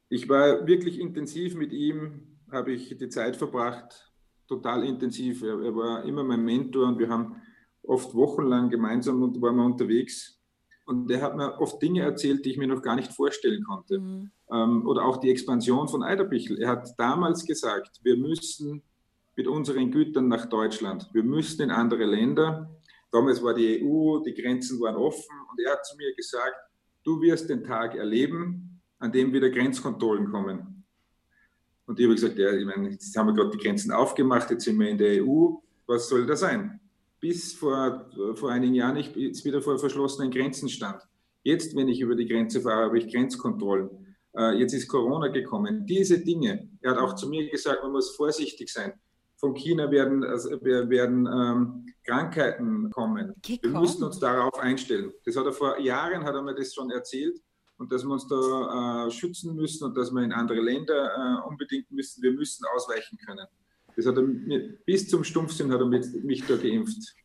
Ich 0.10 0.30
war 0.30 0.68
wirklich 0.68 1.00
intensiv 1.00 1.56
mit 1.56 1.72
ihm, 1.72 2.38
habe 2.52 2.72
ich 2.72 2.96
die 2.96 3.10
Zeit 3.10 3.36
verbracht, 3.36 4.13
total 4.48 4.84
intensiv. 4.84 5.42
Er, 5.44 5.60
er, 5.62 5.76
war 5.76 6.04
immer 6.04 6.24
mein 6.24 6.44
Mentor 6.44 6.88
und 6.88 7.00
wir 7.00 7.10
haben 7.10 7.36
oft 7.84 8.14
wochenlang 8.14 8.70
gemeinsam 8.70 9.22
und 9.22 9.42
waren 9.42 9.56
wir 9.56 9.66
unterwegs. 9.66 10.40
Und 10.86 11.10
er 11.10 11.22
hat 11.22 11.36
mir 11.36 11.60
oft 11.60 11.82
Dinge 11.82 12.02
erzählt, 12.02 12.44
die 12.46 12.52
ich 12.52 12.58
mir 12.58 12.68
noch 12.68 12.82
gar 12.82 12.96
nicht 12.96 13.12
vorstellen 13.12 13.64
konnte. 13.64 14.00
Mhm. 14.00 14.32
Ähm, 14.52 14.88
oder 14.88 15.06
auch 15.06 15.18
die 15.18 15.30
Expansion 15.32 15.88
von 15.88 16.04
Eiderbichel. 16.04 16.60
Er 16.60 16.70
hat 16.70 16.90
damals 16.98 17.46
gesagt, 17.46 18.00
wir 18.04 18.18
müssen 18.18 18.84
mit 19.36 19.48
unseren 19.48 19.92
Gütern 19.92 20.28
nach 20.28 20.46
Deutschland. 20.46 21.10
Wir 21.14 21.24
müssen 21.24 21.62
in 21.62 21.72
andere 21.72 22.06
Länder. 22.06 22.70
Damals 23.12 23.44
war 23.44 23.54
die 23.54 23.84
EU, 23.84 24.20
die 24.20 24.34
Grenzen 24.34 24.80
waren 24.82 24.96
offen 24.96 25.36
und 25.52 25.60
er 25.64 25.74
hat 25.74 25.86
zu 25.86 25.96
mir 25.98 26.14
gesagt, 26.16 26.56
du 27.04 27.22
wirst 27.22 27.50
den 27.50 27.64
Tag 27.64 27.96
erleben, 27.96 28.82
an 29.00 29.12
dem 29.12 29.32
wieder 29.34 29.50
Grenzkontrollen 29.50 30.32
kommen. 30.32 30.73
Und 31.86 32.00
ich 32.00 32.06
habe 32.06 32.16
gesagt, 32.16 32.38
ja, 32.38 32.52
ich 32.54 32.66
meine, 32.66 32.90
jetzt 32.90 33.16
haben 33.18 33.28
wir 33.28 33.34
gerade 33.34 33.50
die 33.50 33.64
Grenzen 33.64 33.92
aufgemacht, 33.92 34.50
jetzt 34.52 34.64
sind 34.64 34.80
wir 34.80 34.90
in 34.90 34.98
der 34.98 35.24
EU, 35.24 35.56
was 35.86 36.08
soll 36.08 36.26
da 36.26 36.36
sein? 36.36 36.80
Bis 37.20 37.54
vor, 37.54 38.10
vor 38.36 38.52
einigen 38.52 38.74
Jahren 38.74 38.98
ich 38.98 39.16
jetzt 39.16 39.44
wieder 39.44 39.62
vor 39.62 39.78
verschlossenen 39.78 40.32
Grenzen 40.32 40.70
stand. 40.70 41.02
Jetzt, 41.44 41.76
wenn 41.76 41.90
ich 41.90 42.00
über 42.00 42.16
die 42.16 42.26
Grenze 42.26 42.62
fahre, 42.62 42.86
habe 42.86 42.98
ich 42.98 43.12
Grenzkontrollen. 43.12 43.90
Äh, 44.36 44.60
jetzt 44.60 44.74
ist 44.74 44.88
Corona 44.88 45.28
gekommen. 45.28 45.86
Diese 45.86 46.20
Dinge, 46.20 46.70
er 46.82 46.92
hat 46.92 46.98
auch 47.00 47.16
zu 47.16 47.28
mir 47.28 47.50
gesagt, 47.50 47.84
man 47.84 47.92
muss 47.92 48.16
vorsichtig 48.16 48.70
sein. 48.70 48.94
Von 49.36 49.54
China 49.54 49.92
werden, 49.92 50.24
also 50.24 50.52
werden 50.62 51.28
ähm, 51.28 51.86
Krankheiten 52.06 52.90
kommen. 52.92 53.34
Wir 53.46 53.70
müssen 53.70 54.04
uns 54.04 54.20
darauf 54.20 54.58
einstellen. 54.58 55.12
Das 55.26 55.36
hat 55.36 55.46
er 55.46 55.52
vor 55.52 55.78
Jahren, 55.80 56.24
hat 56.24 56.34
er 56.34 56.42
mir 56.42 56.56
das 56.56 56.74
schon 56.74 56.90
erzählt 56.92 57.42
und 57.78 57.92
dass 57.92 58.04
wir 58.04 58.12
uns 58.12 58.28
da 58.28 59.08
äh, 59.08 59.12
schützen 59.12 59.56
müssen 59.56 59.86
und 59.86 59.98
dass 59.98 60.12
wir 60.12 60.22
in 60.24 60.32
andere 60.32 60.62
Länder 60.62 61.42
äh, 61.44 61.48
unbedingt 61.48 61.92
müssen. 61.92 62.22
Wir 62.22 62.32
müssen 62.32 62.66
ausweichen 62.76 63.18
können. 63.18 63.48
Das 63.96 64.06
hat 64.06 64.18
er 64.18 64.24
mir, 64.24 64.78
bis 64.86 65.08
zum 65.08 65.24
Stumpfsinn 65.24 65.72
hat 65.72 65.80
er 65.80 65.86
mit, 65.86 66.24
mich 66.24 66.46
da 66.46 66.56
geimpft. 66.56 67.16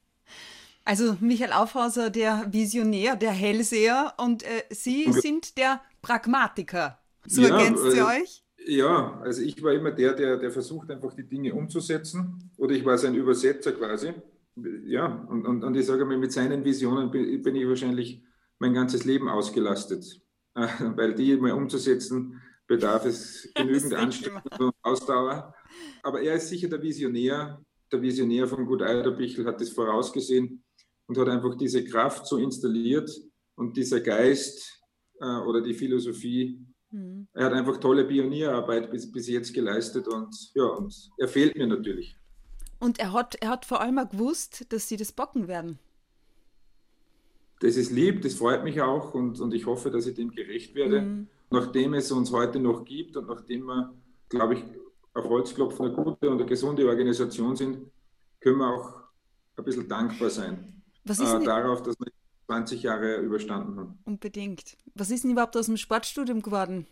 Also 0.84 1.16
Michael 1.20 1.52
Aufhauser, 1.52 2.10
der 2.10 2.46
Visionär, 2.50 3.16
der 3.16 3.32
Hellseher 3.32 4.14
und 4.16 4.42
äh, 4.42 4.62
Sie 4.70 5.06
und, 5.06 5.20
sind 5.20 5.58
der 5.58 5.82
Pragmatiker. 6.00 6.98
So 7.26 7.42
ja, 7.42 7.58
ergänzt 7.58 7.90
Sie 7.90 7.98
äh, 7.98 8.02
euch? 8.02 8.42
Ja, 8.66 9.20
also 9.20 9.42
ich 9.42 9.62
war 9.62 9.72
immer 9.72 9.90
der, 9.90 10.14
der, 10.14 10.36
der 10.38 10.50
versucht 10.50 10.90
einfach 10.90 11.14
die 11.14 11.26
Dinge 11.26 11.54
umzusetzen 11.54 12.50
oder 12.56 12.74
ich 12.74 12.84
war 12.84 12.98
sein 12.98 13.14
Übersetzer 13.14 13.72
quasi. 13.72 14.12
Ja, 14.84 15.26
und, 15.28 15.46
und, 15.46 15.62
und 15.62 15.74
ich 15.76 15.86
sage 15.86 16.04
mal, 16.04 16.18
mit 16.18 16.32
seinen 16.32 16.64
Visionen 16.64 17.10
bin 17.10 17.54
ich 17.54 17.68
wahrscheinlich 17.68 18.22
mein 18.58 18.74
ganzes 18.74 19.04
Leben 19.04 19.28
ausgelastet. 19.28 20.20
weil 20.96 21.14
die 21.14 21.36
mal 21.36 21.52
umzusetzen, 21.52 22.40
bedarf 22.66 23.04
es 23.04 23.48
genügend 23.54 23.94
Anstrengung 23.94 24.42
und 24.58 24.74
Ausdauer. 24.82 25.54
Aber 26.02 26.20
er 26.22 26.34
ist 26.34 26.48
sicher 26.48 26.68
der 26.68 26.82
Visionär. 26.82 27.62
Der 27.90 28.02
Visionär 28.02 28.46
von 28.46 28.66
Gut 28.66 28.82
Eiderbichel 28.82 29.46
hat 29.46 29.60
das 29.60 29.70
vorausgesehen 29.70 30.62
und 31.06 31.18
hat 31.18 31.28
einfach 31.28 31.56
diese 31.56 31.84
Kraft 31.84 32.26
so 32.26 32.36
installiert 32.36 33.10
und 33.54 33.76
dieser 33.76 34.00
Geist 34.00 34.82
äh, 35.20 35.24
oder 35.24 35.62
die 35.62 35.72
Philosophie. 35.72 36.60
Mhm. 36.90 37.28
Er 37.32 37.46
hat 37.46 37.52
einfach 37.54 37.78
tolle 37.78 38.04
Pionierarbeit 38.04 38.90
bis, 38.90 39.10
bis 39.10 39.28
jetzt 39.28 39.54
geleistet 39.54 40.06
und 40.06 40.34
ja, 40.54 40.64
und 40.64 40.94
er 41.16 41.28
fehlt 41.28 41.56
mir 41.56 41.66
natürlich. 41.66 42.16
Und 42.78 43.00
er 43.00 43.12
hat, 43.12 43.36
er 43.36 43.48
hat 43.48 43.64
vor 43.64 43.80
allem 43.80 43.98
auch 43.98 44.10
gewusst, 44.10 44.66
dass 44.68 44.88
sie 44.88 44.96
das 44.96 45.12
bocken 45.12 45.48
werden 45.48 45.78
das 47.60 47.76
ist 47.76 47.90
lieb, 47.90 48.22
das 48.22 48.34
freut 48.34 48.64
mich 48.64 48.80
auch 48.80 49.14
und, 49.14 49.40
und 49.40 49.52
ich 49.54 49.66
hoffe, 49.66 49.90
dass 49.90 50.06
ich 50.06 50.14
dem 50.14 50.30
gerecht 50.30 50.74
werde. 50.74 51.02
Mhm. 51.02 51.26
nachdem 51.50 51.94
es 51.94 52.12
uns 52.12 52.30
heute 52.32 52.58
noch 52.58 52.84
gibt 52.84 53.16
und 53.16 53.28
nachdem 53.28 53.66
wir, 53.66 53.94
glaube 54.28 54.54
ich, 54.54 54.64
auf 55.14 55.28
Holzklopfen 55.28 55.86
eine 55.86 55.94
gute 55.94 56.28
und 56.30 56.40
eine 56.40 56.46
gesunde 56.46 56.86
Organisation 56.86 57.56
sind, 57.56 57.78
können 58.40 58.58
wir 58.58 58.74
auch 58.74 59.00
ein 59.56 59.64
bisschen 59.64 59.88
dankbar 59.88 60.30
sein 60.30 60.82
äh, 61.04 61.44
darauf, 61.44 61.82
dass 61.82 61.98
wir 61.98 62.12
20 62.46 62.82
Jahre 62.82 63.16
überstanden 63.16 63.78
haben. 63.78 63.98
Unbedingt. 64.04 64.76
Was 64.94 65.10
ist 65.10 65.24
denn 65.24 65.32
überhaupt 65.32 65.56
aus 65.56 65.66
dem 65.66 65.76
Sportstudium 65.76 66.42
geworden? 66.42 66.86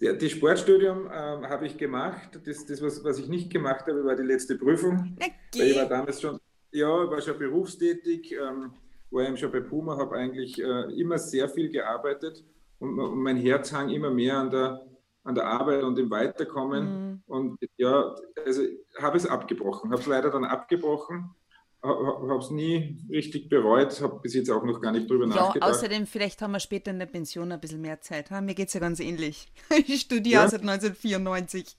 Das 0.00 0.18
die 0.18 0.30
Sportstudium 0.30 1.06
äh, 1.06 1.10
habe 1.10 1.66
ich 1.66 1.76
gemacht. 1.76 2.40
Das, 2.44 2.66
das 2.66 2.82
was, 2.82 3.02
was 3.04 3.18
ich 3.18 3.28
nicht 3.28 3.50
gemacht 3.50 3.86
habe, 3.86 4.04
war 4.04 4.16
die 4.16 4.22
letzte 4.22 4.56
Prüfung. 4.56 5.16
Okay. 5.16 5.70
Ich 5.70 5.76
war 5.76 5.86
damals 5.86 6.20
schon, 6.20 6.38
ja, 6.72 6.88
war 6.88 7.20
schon 7.20 7.38
berufstätig, 7.38 8.32
ähm, 8.32 8.72
war 9.14 9.26
eben 9.26 9.36
schon 9.36 9.52
bei 9.52 9.60
Puma, 9.60 9.96
habe 9.96 10.16
eigentlich 10.16 10.60
äh, 10.60 11.00
immer 11.00 11.18
sehr 11.18 11.48
viel 11.48 11.70
gearbeitet 11.70 12.44
und, 12.78 12.98
und, 12.98 13.18
mein 13.18 13.36
Herz 13.36 13.72
hang 13.72 13.90
immer 13.90 14.10
mehr 14.10 14.38
an 14.38 14.50
der, 14.50 14.84
an 15.22 15.34
der 15.34 15.46
Arbeit 15.46 15.84
und 15.84 15.96
dem 15.96 16.10
Weiterkommen. 16.10 16.84
Mhm. 16.84 17.22
Und 17.26 17.58
ja, 17.76 18.14
also 18.44 18.62
habe 19.00 19.16
es 19.16 19.26
abgebrochen, 19.26 19.90
habe 19.90 20.00
es 20.00 20.06
leider 20.06 20.30
dann 20.30 20.44
abgebrochen 20.44 21.34
habe 21.84 22.38
es 22.38 22.50
nie 22.50 22.96
richtig 23.10 23.50
bereut, 23.50 24.00
habe 24.00 24.20
bis 24.20 24.34
jetzt 24.34 24.50
auch 24.50 24.64
noch 24.64 24.80
gar 24.80 24.92
nicht 24.92 25.08
drüber 25.10 25.26
ja, 25.28 25.34
nachgedacht. 25.34 25.70
Außerdem, 25.70 26.06
vielleicht 26.06 26.40
haben 26.40 26.52
wir 26.52 26.60
später 26.60 26.90
in 26.90 26.98
der 26.98 27.06
Pension 27.06 27.52
ein 27.52 27.60
bisschen 27.60 27.82
mehr 27.82 28.00
Zeit. 28.00 28.30
Ha? 28.30 28.40
Mir 28.40 28.54
geht 28.54 28.68
es 28.68 28.74
ja 28.74 28.80
ganz 28.80 29.00
ähnlich. 29.00 29.48
Ich 29.86 30.02
studiere 30.02 30.42
ja. 30.42 30.48
seit 30.48 30.62
1994. 30.62 31.76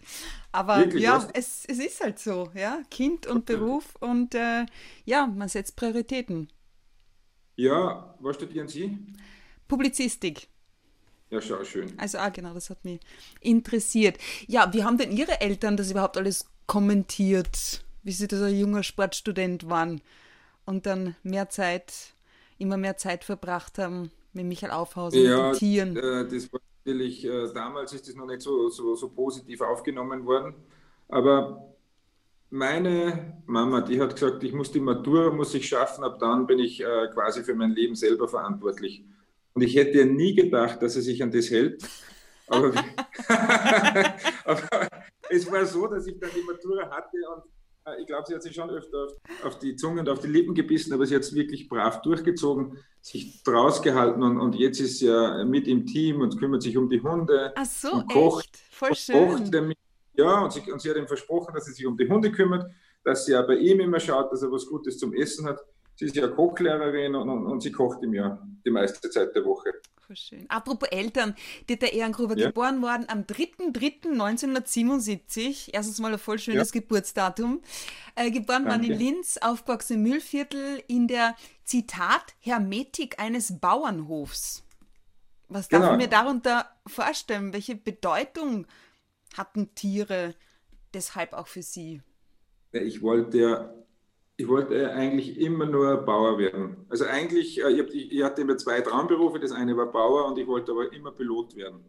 Aber 0.51 0.80
Wirklich, 0.80 1.04
ja, 1.04 1.27
es, 1.34 1.65
es 1.68 1.80
ist 1.80 2.04
halt 2.04 2.20
so, 2.20 2.50
ja. 2.54 2.80
Kind 2.92 3.25
und 3.25 3.46
Beruf 3.46 3.96
und 4.00 4.36
äh, 4.36 4.65
ja, 5.06 5.25
man 5.27 5.48
setzt 5.50 5.75
Prioritäten. 5.75 6.50
Ja, 7.55 8.15
was 8.19 8.35
studieren 8.35 8.67
Sie? 8.67 8.97
Publizistik. 9.67 10.47
Ja, 11.29 11.41
schau, 11.41 11.63
schön. 11.63 11.93
Also, 11.97 12.17
ah, 12.19 12.29
genau, 12.29 12.53
das 12.53 12.69
hat 12.69 12.83
mich 12.85 13.00
interessiert. 13.41 14.17
Ja, 14.47 14.71
wie 14.74 14.83
haben 14.83 14.97
denn 14.97 15.12
Ihre 15.12 15.41
Eltern 15.41 15.75
das 15.75 15.91
überhaupt 15.91 16.17
alles 16.17 16.45
kommentiert? 16.67 17.85
wie 18.05 18.12
sie 18.12 18.27
da 18.27 18.45
ein 18.45 18.57
junger 18.57 18.83
Sportstudent 18.83 19.67
waren 19.67 20.00
und 20.65 20.85
dann 20.85 21.15
mehr 21.24 21.50
Zeit, 21.50 22.13
immer 22.57 22.77
mehr 22.77 22.97
Zeit 22.97 23.25
verbracht 23.25 23.77
haben 23.79 24.12
mit 24.31 24.45
Michael 24.45 24.71
Aufhausen 24.71 25.24
ja, 25.24 25.50
und 25.50 25.57
Tieren. 25.57 25.97
Äh, 25.97 26.27
das 26.27 26.53
war 26.53 26.62
natürlich, 26.85 27.25
äh, 27.25 27.51
damals 27.51 27.93
ist 27.93 28.07
das 28.07 28.15
noch 28.15 28.27
nicht 28.27 28.41
so, 28.41 28.69
so, 28.69 28.95
so 28.95 29.09
positiv 29.09 29.62
aufgenommen 29.62 30.25
worden, 30.25 30.53
aber 31.09 31.75
meine 32.49 33.41
Mama, 33.45 33.81
die 33.81 33.99
hat 33.99 34.13
gesagt, 34.13 34.43
ich 34.43 34.53
muss 34.53 34.71
die 34.71 34.79
Matura 34.79 35.31
muss 35.31 35.53
ich 35.53 35.67
schaffen, 35.67 36.03
ab 36.03 36.19
dann 36.19 36.47
bin 36.47 36.59
ich 36.59 36.81
äh, 36.81 37.07
quasi 37.13 37.43
für 37.43 37.55
mein 37.55 37.71
Leben 37.71 37.95
selber 37.95 38.27
verantwortlich. 38.27 39.03
Und 39.53 39.61
ich 39.61 39.75
hätte 39.75 39.99
ja 39.99 40.05
nie 40.05 40.35
gedacht, 40.35 40.81
dass 40.81 40.95
er 40.95 41.01
sich 41.01 41.21
an 41.23 41.31
das 41.31 41.49
hält. 41.49 41.83
Aber, 42.47 42.71
aber, 44.45 44.61
es 45.29 45.51
war 45.51 45.65
so, 45.65 45.87
dass 45.87 46.05
ich 46.05 46.19
dann 46.19 46.29
die 46.35 46.43
Matura 46.43 46.89
hatte 46.89 47.17
und 47.33 47.43
äh, 47.85 48.01
ich 48.01 48.07
glaube, 48.07 48.23
sie 48.27 48.35
hat 48.35 48.43
sich 48.43 48.53
schon 48.53 48.69
öfter 48.69 49.05
auf, 49.05 49.45
auf, 49.45 49.59
die 49.59 49.75
Zunge 49.75 50.01
und 50.01 50.09
auf 50.09 50.19
die 50.19 50.27
Lippen 50.27 50.53
gebissen, 50.53 50.93
aber 50.93 51.05
sie 51.05 51.15
hat 51.15 51.23
es 51.23 51.33
wirklich 51.33 51.67
brav 51.67 52.01
durchgezogen, 52.01 52.77
sich 53.01 53.41
draus 53.43 53.81
gehalten 53.81 54.21
und, 54.21 54.39
und, 54.39 54.55
jetzt 54.55 54.79
ist 54.79 54.99
sie 54.99 55.07
ja 55.07 55.43
mit 55.43 55.67
im 55.67 55.85
Team 55.85 56.21
und 56.21 56.37
kümmert 56.37 56.61
sich 56.61 56.77
um 56.77 56.89
die 56.89 57.01
Hunde. 57.01 57.53
Ach 57.55 57.65
so, 57.65 57.93
und 57.93 58.11
kocht, 58.11 58.45
echt? 58.45 58.57
Voll 58.71 58.95
schön. 58.95 59.51
Damit, 59.51 59.77
ja, 60.17 60.43
und 60.43 60.53
sie, 60.53 60.72
und 60.72 60.81
sie 60.81 60.89
hat 60.89 60.98
ihm 60.98 61.07
versprochen, 61.07 61.53
dass 61.53 61.65
sie 61.65 61.74
sich 61.74 61.86
um 61.86 61.98
die 61.98 62.07
Hunde 62.07 62.31
kümmert, 62.31 62.72
dass 63.03 63.25
sie 63.25 63.34
ja 63.34 63.41
bei 63.41 63.55
ihm 63.55 63.79
immer 63.79 64.00
schaut, 64.00 64.31
dass 64.31 64.41
er 64.41 64.51
was 64.51 64.65
Gutes 64.65 64.98
zum 64.98 65.13
Essen 65.13 65.45
hat. 65.45 65.60
Sie 65.95 66.05
ist 66.05 66.15
ja 66.15 66.27
Kochlehrerin 66.27 67.15
und, 67.15 67.29
und, 67.29 67.45
und 67.45 67.62
sie 67.62 67.72
kocht 67.72 68.01
ihm 68.03 68.13
ja 68.13 68.41
die 68.65 68.72
meiste 68.72 69.10
Zeit 69.10 69.36
der 69.36 69.45
Woche. 69.45 69.72
Schön. 70.13 70.45
Apropos 70.50 70.89
Eltern, 70.89 71.34
Dieter 71.67 71.91
Ehrengruber, 71.91 72.38
ja. 72.38 72.45
geboren 72.48 72.84
worden 72.84 73.05
am 73.07 73.22
3.3.1977, 73.22 75.69
erstens 75.74 76.00
mal 76.00 76.13
ein 76.13 76.19
voll 76.19 76.38
schönes 76.38 76.72
ja. 76.74 76.79
Geburtsdatum, 76.79 77.63
äh, 78.15 78.29
geboren 78.29 78.65
worden 78.65 78.84
in 78.84 79.00
Linz, 79.00 79.38
aufgewachsen 79.38 79.95
im 79.95 80.03
Müllviertel 80.03 80.84
in 80.88 81.07
der, 81.07 81.34
Zitat, 81.65 82.36
Hermetik 82.39 83.19
eines 83.19 83.60
Bauernhofs. 83.60 84.63
Was 85.50 85.67
darf 85.67 85.81
genau. 85.81 85.93
ich 85.93 85.98
mir 85.98 86.07
darunter 86.07 86.69
vorstellen? 86.88 87.53
Welche 87.53 87.75
Bedeutung 87.75 88.67
hatten 89.38 89.74
Tiere 89.75 90.36
deshalb 90.94 91.34
auch 91.34 91.48
für 91.48 91.62
Sie? 91.62 92.01
Ich 92.72 93.01
wollte 93.01 93.38
ja 93.38 93.75
ich 94.38 94.48
wollte 94.48 94.92
eigentlich 94.92 95.39
immer 95.39 95.65
nur 95.65 95.98
Bauer 95.98 96.38
werden. 96.38 96.86
Also 96.89 97.06
eigentlich, 97.06 97.63
äh, 97.63 97.82
ich, 97.82 98.24
hatte 98.24 98.42
immer 98.42 98.58
zwei 98.58 98.82
Traumberufe. 98.82 99.39
Das 99.39 99.51
eine 99.51 99.77
war 99.77 99.92
Bauer 99.92 100.25
und 100.25 100.38
ich 100.38 100.48
wollte 100.48 100.72
aber 100.72 100.92
immer 100.92 101.12
Pilot 101.12 101.56
werden. 101.56 101.86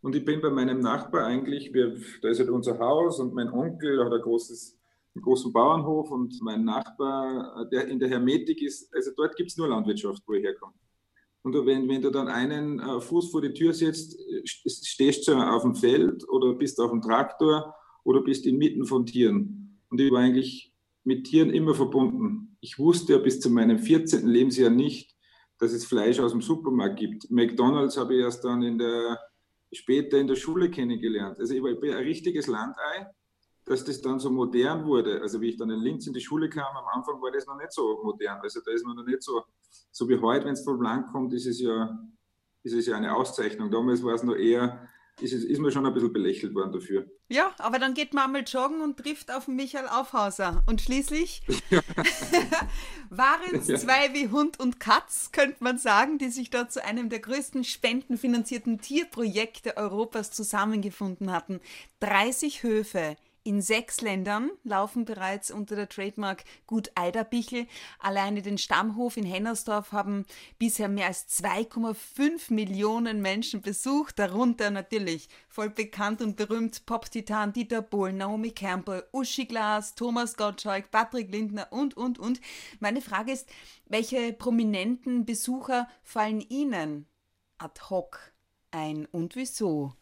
Und 0.00 0.16
ich 0.16 0.24
bin 0.24 0.40
bei 0.40 0.50
meinem 0.50 0.80
Nachbar 0.80 1.26
eigentlich, 1.26 1.72
wir, 1.72 1.96
da 2.22 2.28
ist 2.28 2.38
halt 2.40 2.50
unser 2.50 2.78
Haus 2.78 3.20
und 3.20 3.34
mein 3.34 3.50
Onkel 3.50 4.04
hat 4.04 4.12
ein 4.12 4.20
großes, 4.20 4.78
einen 5.14 5.22
großen 5.22 5.52
Bauernhof 5.52 6.10
und 6.10 6.40
mein 6.42 6.64
Nachbar, 6.64 7.62
äh, 7.62 7.68
der 7.68 7.88
in 7.88 7.98
der 7.98 8.08
Hermetik 8.08 8.62
ist, 8.62 8.92
also 8.94 9.12
dort 9.16 9.36
gibt 9.36 9.50
es 9.50 9.56
nur 9.56 9.68
Landwirtschaft, 9.68 10.22
wo 10.26 10.34
ich 10.34 10.44
herkomme. 10.44 10.74
Und 11.42 11.54
wenn, 11.66 11.88
wenn 11.88 12.02
du 12.02 12.10
dann 12.10 12.28
einen 12.28 12.80
äh, 12.80 13.00
Fuß 13.00 13.30
vor 13.30 13.40
die 13.40 13.52
Tür 13.52 13.72
setzt, 13.72 14.18
stehst 14.44 15.28
du 15.28 15.34
auf 15.34 15.62
dem 15.62 15.74
Feld 15.74 16.28
oder 16.28 16.54
bist 16.54 16.80
auf 16.80 16.90
dem 16.90 17.00
Traktor 17.00 17.74
oder 18.04 18.22
bist 18.22 18.46
inmitten 18.46 18.84
von 18.84 19.06
Tieren. 19.06 19.80
Und 19.88 20.00
ich 20.00 20.10
war 20.10 20.20
eigentlich 20.20 20.74
mit 21.04 21.24
Tieren 21.24 21.50
immer 21.50 21.74
verbunden. 21.74 22.56
Ich 22.60 22.78
wusste 22.78 23.14
ja 23.14 23.18
bis 23.18 23.40
zu 23.40 23.50
meinem 23.50 23.78
14. 23.78 24.26
Lebensjahr 24.26 24.70
nicht, 24.70 25.16
dass 25.58 25.72
es 25.72 25.84
Fleisch 25.84 26.20
aus 26.20 26.32
dem 26.32 26.42
Supermarkt 26.42 26.98
gibt. 26.98 27.30
McDonalds 27.30 27.96
habe 27.96 28.14
ich 28.14 28.20
erst 28.20 28.44
dann 28.44 28.62
in 28.62 28.78
der, 28.78 29.18
später 29.72 30.18
in 30.18 30.26
der 30.26 30.36
Schule 30.36 30.70
kennengelernt. 30.70 31.38
Also 31.38 31.54
ich 31.54 31.62
war, 31.62 31.70
ich 31.70 31.80
bin 31.80 31.92
ein 31.92 32.04
richtiges 32.04 32.46
Landei, 32.46 33.06
dass 33.68 33.84
das 33.84 34.00
dann 34.00 34.18
so 34.18 34.30
modern 34.30 34.84
wurde. 34.84 35.20
Also 35.20 35.40
wie 35.40 35.50
ich 35.50 35.56
dann 35.56 35.70
in 35.70 35.80
Linz 35.80 36.06
in 36.06 36.12
die 36.12 36.20
Schule 36.20 36.48
kam, 36.48 36.76
am 36.76 36.86
Anfang 36.92 37.20
war 37.20 37.30
das 37.30 37.46
noch 37.46 37.56
nicht 37.56 37.72
so 37.72 38.00
modern. 38.02 38.40
Also 38.40 38.60
da 38.64 38.72
ist 38.72 38.84
man 38.84 38.96
noch 38.96 39.04
nicht 39.04 39.22
so, 39.22 39.42
so 39.90 40.08
wie 40.08 40.18
heute, 40.18 40.46
wenn 40.46 40.54
es 40.54 40.64
vom 40.64 40.80
Land 40.80 41.06
kommt, 41.08 41.32
ist 41.32 41.46
es 41.46 41.60
ja, 41.60 41.98
ist 42.62 42.74
es 42.74 42.86
ja 42.86 42.96
eine 42.96 43.14
Auszeichnung. 43.14 43.70
Damals 43.70 44.02
war 44.02 44.14
es 44.14 44.22
noch 44.22 44.36
eher 44.36 44.88
ist, 45.20 45.32
ist 45.32 45.58
man 45.58 45.70
schon 45.70 45.86
ein 45.86 45.92
bisschen 45.92 46.12
belächelt 46.12 46.54
worden 46.54 46.72
dafür. 46.72 47.06
Ja, 47.28 47.54
aber 47.58 47.78
dann 47.78 47.94
geht 47.94 48.14
man 48.14 48.24
einmal 48.24 48.44
joggen 48.44 48.80
und 48.80 48.96
trifft 48.96 49.32
auf 49.32 49.48
Michael 49.48 49.88
Aufhauser. 49.88 50.62
Und 50.66 50.80
schließlich 50.80 51.42
waren 53.10 53.54
es 53.54 53.66
zwei 53.66 54.14
wie 54.14 54.28
Hund 54.28 54.60
und 54.60 54.80
Katz, 54.80 55.30
könnte 55.32 55.62
man 55.62 55.78
sagen, 55.78 56.18
die 56.18 56.30
sich 56.30 56.50
dort 56.50 56.72
zu 56.72 56.84
einem 56.84 57.08
der 57.08 57.20
größten 57.20 57.64
spendenfinanzierten 57.64 58.80
Tierprojekte 58.80 59.76
Europas 59.76 60.30
zusammengefunden 60.30 61.32
hatten. 61.32 61.60
30 62.00 62.62
Höfe 62.62 63.16
in 63.44 63.62
sechs 63.62 64.00
Ländern 64.00 64.50
laufen 64.64 65.04
bereits 65.04 65.50
unter 65.50 65.76
der 65.76 65.88
Trademark 65.88 66.44
Gut 66.66 66.90
Eiderbichel. 66.94 67.66
Alleine 67.98 68.42
den 68.42 68.58
Stammhof 68.58 69.16
in 69.16 69.24
Hennersdorf 69.24 69.92
haben 69.92 70.26
bisher 70.58 70.88
mehr 70.88 71.06
als 71.06 71.28
2,5 71.28 72.52
Millionen 72.52 73.22
Menschen 73.22 73.60
besucht, 73.60 74.18
darunter 74.18 74.70
natürlich 74.70 75.28
voll 75.48 75.70
bekannt 75.70 76.20
und 76.20 76.36
berühmt 76.36 76.84
Pop-Titan 76.86 77.52
Dieter 77.52 77.82
Bohlen, 77.82 78.18
Naomi 78.18 78.50
Campbell, 78.50 79.04
Uschi 79.12 79.46
Glas, 79.46 79.94
Thomas 79.94 80.36
Gottschalk, 80.36 80.90
Patrick 80.90 81.30
Lindner 81.32 81.68
und, 81.70 81.96
und, 81.96 82.18
und. 82.18 82.40
Meine 82.80 83.00
Frage 83.00 83.32
ist, 83.32 83.48
welche 83.86 84.32
prominenten 84.32 85.24
Besucher 85.24 85.88
fallen 86.02 86.40
Ihnen 86.40 87.06
ad 87.58 87.80
hoc 87.90 88.32
ein 88.70 89.06
und 89.06 89.36
wieso? 89.36 89.94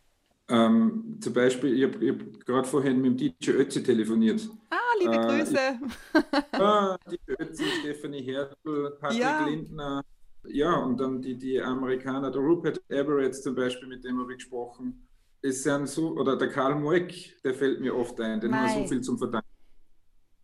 Ähm, 0.48 1.18
zum 1.20 1.32
Beispiel, 1.32 1.74
ich 1.74 1.82
habe 1.82 2.08
hab 2.08 2.46
gerade 2.46 2.68
vorhin 2.68 3.00
mit 3.00 3.20
dem 3.20 3.34
DJ 3.38 3.50
Ötzi 3.50 3.82
telefoniert. 3.82 4.48
Ah, 4.70 4.76
liebe 5.00 5.14
äh, 5.14 5.38
Grüße. 5.38 5.80
Ich, 6.14 6.24
ah, 6.60 6.96
DJ 7.10 7.32
Ötzi, 7.40 7.64
Stephanie 7.80 8.22
Hertel, 8.22 8.96
Patrick 9.00 9.20
ja. 9.20 9.44
Lindner. 9.44 10.04
Ja, 10.44 10.76
und 10.76 11.00
dann 11.00 11.20
die, 11.20 11.36
die 11.36 11.60
Amerikaner, 11.60 12.30
der 12.30 12.40
Rupert 12.40 12.80
Everett 12.88 13.34
zum 13.34 13.56
Beispiel, 13.56 13.88
mit 13.88 14.04
dem 14.04 14.20
habe 14.20 14.32
ich 14.32 14.38
gesprochen. 14.38 15.08
Es 15.42 15.64
sind 15.64 15.88
so, 15.88 16.12
oder 16.12 16.36
der 16.36 16.48
Karl 16.48 16.76
Moeck, 16.76 17.42
der 17.42 17.52
fällt 17.52 17.80
mir 17.80 17.96
oft 17.96 18.20
ein, 18.20 18.40
den 18.40 18.54
haben 18.54 18.76
wir 18.76 18.82
so 18.82 18.88
viel 18.88 19.00
zum 19.00 19.18
Verdanken. 19.18 19.48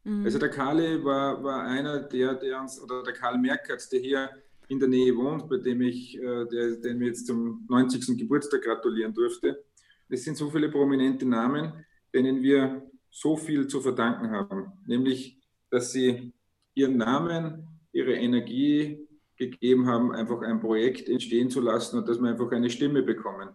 Mhm. 0.03 0.25
Also 0.25 0.41
der 0.41 0.51
Karl 0.51 1.05
war, 1.05 1.43
war 1.45 1.63
einer, 1.63 2.01
der, 2.01 2.35
der 2.35 2.61
uns, 2.61 2.81
oder 2.83 3.05
der 3.05 3.13
Karl 3.13 3.39
Merkert, 3.39 3.91
der 3.93 4.01
hier 4.01 4.31
in 4.67 4.81
der 4.81 4.89
Nähe 4.89 5.17
wohnt, 5.17 5.49
bei 5.49 5.59
dem 5.59 5.81
ich, 5.83 6.19
äh, 6.19 6.45
der, 6.47 6.77
den 6.79 6.99
wir 6.99 7.07
jetzt 7.07 7.29
zum 7.29 7.65
90. 7.69 8.19
Geburtstag 8.19 8.63
gratulieren 8.63 9.15
durfte 9.15 9.63
es 10.13 10.25
sind 10.25 10.37
so 10.37 10.51
viele 10.51 10.69
prominente 10.69 11.27
Namen, 11.27 11.85
denen 12.15 12.43
wir 12.43 12.83
so 13.11 13.37
viel 13.37 13.67
zu 13.67 13.81
verdanken 13.81 14.31
haben, 14.31 14.73
nämlich, 14.87 15.41
dass 15.71 15.93
sie 15.93 16.33
ihren 16.75 16.99
Namen, 16.99 17.67
ihre 17.93 18.15
Energie 18.15 19.09
gegeben 19.37 19.87
haben, 19.87 20.15
einfach 20.15 20.43
ein 20.43 20.61
Projekt 20.61 21.09
entstehen 21.09 21.51
zu 21.51 21.61
lassen 21.61 21.99
und 21.99 22.09
dass 22.09 22.21
wir 22.21 22.31
einfach 22.31 22.51
eine 22.53 22.71
Stimme 22.71 23.03
bekommen. 23.03 23.51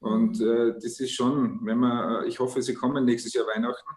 Und 0.00 0.40
äh, 0.40 0.72
das 0.74 0.98
ist 0.98 1.12
schon, 1.12 1.60
wenn 1.64 1.78
wir, 1.78 2.22
äh, 2.22 2.28
ich 2.28 2.40
hoffe, 2.40 2.62
Sie 2.62 2.74
kommen 2.74 3.04
nächstes 3.04 3.34
Jahr 3.34 3.46
Weihnachten. 3.46 3.90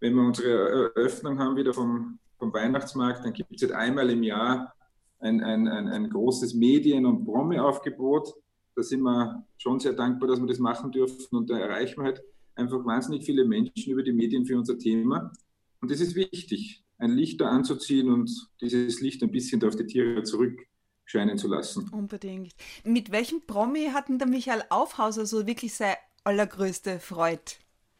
Wenn 0.00 0.14
wir 0.14 0.22
unsere 0.22 0.92
Eröffnung 0.96 1.38
haben 1.38 1.56
wieder 1.56 1.72
vom, 1.72 2.18
vom 2.38 2.52
Weihnachtsmarkt, 2.52 3.24
dann 3.24 3.32
gibt 3.32 3.54
es 3.54 3.62
jetzt 3.62 3.72
einmal 3.72 4.10
im 4.10 4.24
Jahr 4.24 4.74
ein, 5.20 5.40
ein, 5.40 5.68
ein, 5.68 5.86
ein 5.86 6.10
großes 6.10 6.54
Medien- 6.54 7.06
und 7.06 7.24
Promi-Aufgebot 7.24 8.34
da 8.74 8.82
sind 8.82 9.02
wir 9.02 9.44
schon 9.58 9.80
sehr 9.80 9.92
dankbar, 9.92 10.28
dass 10.28 10.40
wir 10.40 10.46
das 10.46 10.58
machen 10.58 10.90
dürfen 10.92 11.36
und 11.36 11.50
da 11.50 11.58
erreichen 11.58 12.00
wir 12.00 12.04
halt 12.04 12.22
einfach 12.54 12.84
wahnsinnig 12.84 13.24
viele 13.24 13.44
Menschen 13.44 13.92
über 13.92 14.02
die 14.02 14.12
Medien 14.12 14.44
für 14.44 14.56
unser 14.56 14.78
Thema. 14.78 15.32
Und 15.80 15.90
das 15.90 16.00
ist 16.00 16.14
wichtig, 16.14 16.84
ein 16.98 17.10
Licht 17.10 17.40
da 17.40 17.48
anzuziehen 17.48 18.10
und 18.10 18.30
dieses 18.60 19.00
Licht 19.00 19.22
ein 19.22 19.32
bisschen 19.32 19.62
auf 19.64 19.74
die 19.74 19.86
Tiere 19.86 20.22
zurückscheinen 20.22 21.36
zu 21.36 21.48
lassen. 21.48 21.88
Unbedingt. 21.90 22.52
Mit 22.84 23.10
welchem 23.10 23.42
Promi 23.46 23.90
hatten 23.92 24.18
der 24.18 24.28
Michael 24.28 24.62
Aufhauser 24.70 25.26
so 25.26 25.46
wirklich 25.46 25.74
seine 25.74 25.96
allergrößte 26.24 27.00
Freude? 27.00 27.42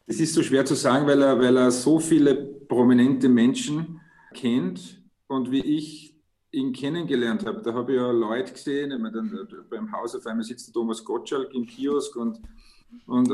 Es 0.05 0.19
ist 0.19 0.33
so 0.33 0.43
schwer 0.43 0.65
zu 0.65 0.75
sagen, 0.75 1.07
weil 1.07 1.21
er, 1.21 1.39
weil 1.39 1.55
er 1.57 1.71
so 1.71 1.99
viele 1.99 2.35
prominente 2.35 3.29
Menschen 3.29 4.01
kennt 4.33 5.01
und 5.27 5.51
wie 5.51 5.61
ich 5.61 6.12
ihn 6.53 6.71
kennengelernt 6.71 7.45
habe, 7.45 7.61
da 7.61 7.73
habe 7.73 7.93
ich 7.93 7.97
ja 7.97 8.11
Leute 8.11 8.53
gesehen, 8.53 8.91
ich 8.91 8.99
meine, 8.99 9.15
dann, 9.15 9.47
beim 9.69 9.91
Haus 9.91 10.15
auf 10.15 10.25
einmal 10.25 10.43
sitzt 10.43 10.67
der 10.67 10.73
Thomas 10.73 11.03
Gottschalk 11.03 11.53
im 11.53 11.65
Kiosk 11.65 12.15
und, 12.15 12.39
und, 13.07 13.31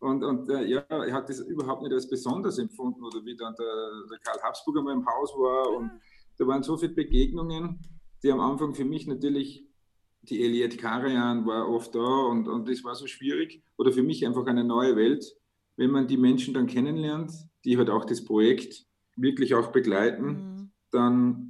und, 0.00 0.22
und 0.22 0.50
äh, 0.50 0.66
ja, 0.66 0.80
er 0.80 1.12
hat 1.12 1.28
das 1.28 1.40
überhaupt 1.40 1.82
nicht 1.82 1.92
als 1.92 2.08
besonders 2.08 2.58
empfunden 2.58 3.02
oder 3.02 3.24
wie 3.24 3.34
dann 3.34 3.54
der, 3.58 3.90
der 4.10 4.18
Karl 4.18 4.42
Habsburger 4.42 4.82
mal 4.82 4.92
im 4.92 5.06
Haus 5.06 5.32
war 5.32 5.70
und 5.70 5.90
da 6.38 6.46
waren 6.46 6.62
so 6.62 6.76
viele 6.76 6.92
Begegnungen, 6.92 7.80
die 8.22 8.30
am 8.30 8.40
Anfang 8.40 8.74
für 8.74 8.84
mich 8.84 9.06
natürlich 9.06 9.64
die 10.22 10.44
Eliette 10.44 10.76
Karajan 10.76 11.46
war 11.46 11.68
oft 11.68 11.94
da 11.94 12.00
und, 12.00 12.48
und 12.48 12.68
das 12.68 12.84
war 12.84 12.94
so 12.94 13.06
schwierig 13.06 13.62
oder 13.78 13.92
für 13.92 14.02
mich 14.02 14.26
einfach 14.26 14.46
eine 14.46 14.64
neue 14.64 14.96
Welt 14.96 15.24
wenn 15.76 15.90
man 15.90 16.08
die 16.08 16.16
Menschen 16.16 16.54
dann 16.54 16.66
kennenlernt, 16.66 17.32
die 17.64 17.76
halt 17.76 17.90
auch 17.90 18.04
das 18.04 18.24
Projekt 18.24 18.86
wirklich 19.16 19.54
auch 19.54 19.68
begleiten, 19.68 20.26
mhm. 20.26 20.70
dann, 20.90 21.45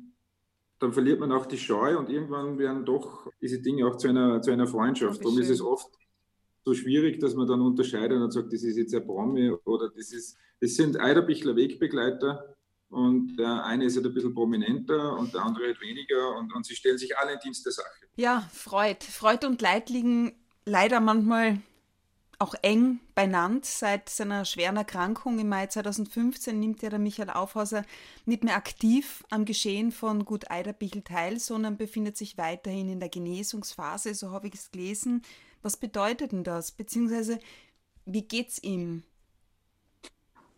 dann 0.78 0.92
verliert 0.92 1.20
man 1.20 1.32
auch 1.32 1.46
die 1.46 1.58
Scheu 1.58 1.98
und 1.98 2.10
irgendwann 2.10 2.58
werden 2.58 2.84
doch 2.84 3.30
diese 3.40 3.60
Dinge 3.60 3.86
auch 3.86 3.96
zu 3.96 4.08
einer, 4.08 4.42
zu 4.42 4.50
einer 4.50 4.66
Freundschaft. 4.66 5.24
Darum 5.24 5.38
ist 5.38 5.50
es 5.50 5.60
oft 5.60 5.88
so 6.64 6.74
schwierig, 6.74 7.20
dass 7.20 7.34
man 7.34 7.46
dann 7.46 7.60
unterscheidet 7.60 8.20
und 8.20 8.32
sagt, 8.32 8.52
das 8.52 8.62
ist 8.62 8.76
jetzt 8.76 8.94
ein 8.94 9.06
Promi 9.06 9.52
oder 9.64 9.88
das 9.88 10.12
ist, 10.12 10.36
das 10.60 10.74
sind 10.74 11.00
Eiderbichler 11.00 11.56
Wegbegleiter 11.56 12.56
und 12.88 13.36
der 13.36 13.64
eine 13.64 13.84
ist 13.86 13.96
halt 13.96 14.06
ein 14.06 14.14
bisschen 14.14 14.34
prominenter 14.34 15.16
und 15.16 15.32
der 15.32 15.42
andere 15.42 15.66
halt 15.66 15.80
weniger 15.80 16.36
und, 16.36 16.54
und 16.54 16.66
sie 16.66 16.74
stellen 16.74 16.98
sich 16.98 17.16
alle 17.16 17.34
in 17.34 17.38
Dienst 17.40 17.64
der 17.64 17.72
Sache. 17.72 18.06
Ja, 18.16 18.48
Freud. 18.52 19.04
Freud 19.04 19.46
und 19.46 19.62
Leid 19.62 19.90
liegen 19.90 20.34
leider 20.64 21.00
manchmal 21.00 21.58
auch 22.38 22.54
eng 22.62 23.00
benannt. 23.14 23.64
Seit 23.64 24.08
seiner 24.08 24.44
schweren 24.44 24.76
Erkrankung 24.76 25.38
im 25.38 25.48
Mai 25.48 25.66
2015 25.66 26.58
nimmt 26.58 26.82
ja 26.82 26.90
der 26.90 26.98
Michael 26.98 27.30
Aufhauser 27.30 27.84
nicht 28.24 28.44
mehr 28.44 28.56
aktiv 28.56 29.24
am 29.30 29.44
Geschehen 29.44 29.92
von 29.92 30.24
Gut 30.24 30.50
Eiderbichel 30.50 31.02
teil, 31.02 31.38
sondern 31.38 31.76
befindet 31.76 32.16
sich 32.16 32.36
weiterhin 32.38 32.88
in 32.88 33.00
der 33.00 33.08
Genesungsphase, 33.08 34.14
so 34.14 34.30
habe 34.30 34.48
ich 34.48 34.54
es 34.54 34.70
gelesen. 34.70 35.22
Was 35.62 35.76
bedeutet 35.76 36.32
denn 36.32 36.44
das? 36.44 36.72
Beziehungsweise, 36.72 37.38
wie 38.04 38.22
geht's 38.22 38.62
ihm? 38.62 39.02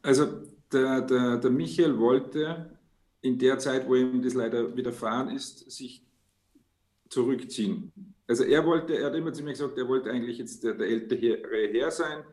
Also, 0.03 0.43
der, 0.73 1.01
der, 1.03 1.39
der 1.39 1.51
Michael 1.51 1.99
wollte 1.99 2.79
in 3.21 3.39
der 3.39 3.59
Zeit, 3.59 3.89
wo 3.89 3.95
ihm 3.95 4.23
das 4.23 4.35
leider 4.35 4.77
widerfahren 4.77 5.31
ist, 5.31 5.71
sich 5.71 6.03
zurückziehen. 7.09 7.93
Also 8.29 8.45
er 8.45 8.65
wollte, 8.65 8.95
er 8.95 9.07
hat 9.07 9.15
immer 9.15 9.33
zu 9.33 9.43
mir 9.43 9.53
gesagt, 9.53 9.79
er 9.79 9.89
wollte 9.89 10.11
eigentlich 10.11 10.37
jetzt 10.37 10.63
der, 10.63 10.75
der 10.75 10.87
ältere 10.87 11.69
Herr 11.73 11.91
sein, 11.91 12.25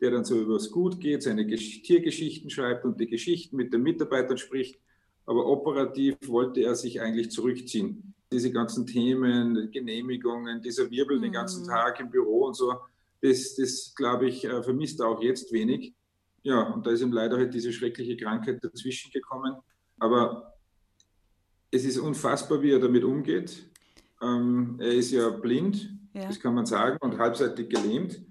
der 0.00 0.10
dann 0.10 0.24
so 0.24 0.38
über 0.40 0.54
das 0.54 0.70
Gut 0.70 1.00
geht, 1.00 1.22
seine 1.22 1.46
Tiergeschichten 1.46 2.50
schreibt 2.50 2.84
und 2.84 2.98
die 3.00 3.06
Geschichten 3.06 3.56
mit 3.56 3.72
den 3.72 3.82
Mitarbeitern 3.82 4.36
spricht. 4.36 4.80
Aber 5.26 5.46
operativ 5.46 6.16
wollte 6.26 6.60
er 6.62 6.74
sich 6.74 7.00
eigentlich 7.00 7.30
zurückziehen. 7.30 8.14
Diese 8.32 8.50
ganzen 8.50 8.84
Themen, 8.84 9.70
Genehmigungen, 9.70 10.60
dieser 10.60 10.90
Wirbel 10.90 11.18
mhm. 11.18 11.22
den 11.22 11.32
ganzen 11.32 11.64
Tag 11.64 12.00
im 12.00 12.10
Büro 12.10 12.46
und 12.46 12.54
so, 12.54 12.74
das, 13.22 13.54
das 13.54 13.94
glaube 13.96 14.28
ich, 14.28 14.44
äh, 14.44 14.62
vermisst 14.62 15.00
er 15.00 15.08
auch 15.08 15.22
jetzt 15.22 15.52
wenig. 15.52 15.94
Ja, 16.42 16.62
und 16.62 16.84
da 16.84 16.90
ist 16.90 17.00
ihm 17.00 17.12
leider 17.12 17.36
halt 17.36 17.54
diese 17.54 17.72
schreckliche 17.72 18.16
Krankheit 18.16 18.62
dazwischen 18.62 19.12
gekommen. 19.12 19.54
Aber 19.98 20.52
es 21.70 21.84
ist 21.84 21.96
unfassbar, 21.96 22.60
wie 22.60 22.72
er 22.72 22.80
damit 22.80 23.04
umgeht. 23.04 23.70
Ähm, 24.24 24.76
er 24.80 24.92
ist 24.92 25.10
ja 25.10 25.28
blind, 25.28 25.90
ja. 26.14 26.26
das 26.26 26.40
kann 26.40 26.54
man 26.54 26.66
sagen, 26.66 26.96
und 27.00 27.18
halbseitig 27.18 27.68
gelähmt. 27.68 28.22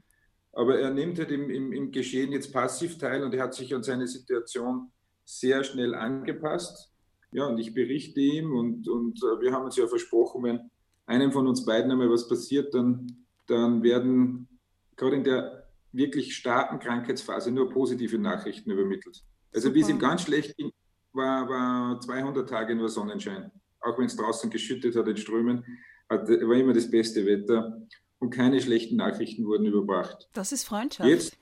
Aber 0.52 0.80
er 0.80 0.92
nimmt 0.92 1.18
halt 1.20 1.32
im, 1.32 1.50
im, 1.50 1.72
im, 1.72 1.92
Geschehen 1.92 2.32
jetzt 2.32 2.54
passiv 2.54 2.98
teil 2.98 3.24
und 3.24 3.34
er 3.34 3.44
hat 3.44 3.54
sich 3.54 3.74
an 3.74 3.84
seine 3.84 4.08
Situation 4.08 4.92
sehr 5.26 5.64
schnell 5.64 5.96
angepasst. 5.96 6.92
Ja, 7.32 7.48
und 7.48 7.58
ich 7.58 7.74
berichte 7.74 8.20
ihm 8.20 8.54
und, 8.54 8.88
und 8.88 9.18
äh, 9.24 9.42
wir 9.42 9.52
haben 9.52 9.66
uns 9.66 9.76
ja 9.76 9.88
versprochen, 9.88 10.44
wenn 10.44 10.70
einem 11.06 11.32
von 11.32 11.48
uns 11.48 11.66
beiden 11.66 11.92
einmal 11.92 12.10
was 12.10 12.28
passiert, 12.28 12.74
dann, 12.74 13.26
dann 13.48 13.82
werden 13.82 14.48
gerade 14.96 15.16
in 15.16 15.24
der 15.24 15.68
wirklich 15.92 16.36
starken 16.36 16.80
Krankheitsphase 16.80 17.52
nur 17.52 17.70
positive 17.70 18.18
Nachrichten 18.20 18.72
übermittelt. 18.72 19.24
Also 19.54 19.74
wie 19.74 19.82
es 19.82 19.90
ihm 19.90 20.00
ganz 20.00 20.24
schlecht 20.24 20.56
ging, 20.58 20.72
war, 21.14 21.50
war 21.50 22.00
200 22.00 22.48
Tage 22.48 22.76
nur 22.76 22.90
Sonnenschein 22.90 23.52
auch 23.84 23.98
wenn 23.98 24.06
es 24.06 24.16
draußen 24.16 24.50
geschüttet 24.50 24.96
hat 24.96 25.08
in 25.08 25.18
Strömen, 25.18 25.66
hat, 26.10 26.28
war 26.28 26.56
immer 26.56 26.74
das 26.74 26.90
beste 26.90 27.26
Wetter 27.26 27.82
und 28.20 28.30
keine 28.30 28.62
schlechten 28.62 28.96
Nachrichten 28.96 29.46
wurden 29.46 29.66
überbracht. 29.66 30.30
Das 30.34 30.52
ist 30.52 30.64
Freundschaft. 30.64 31.10
Jetzt, 31.10 31.38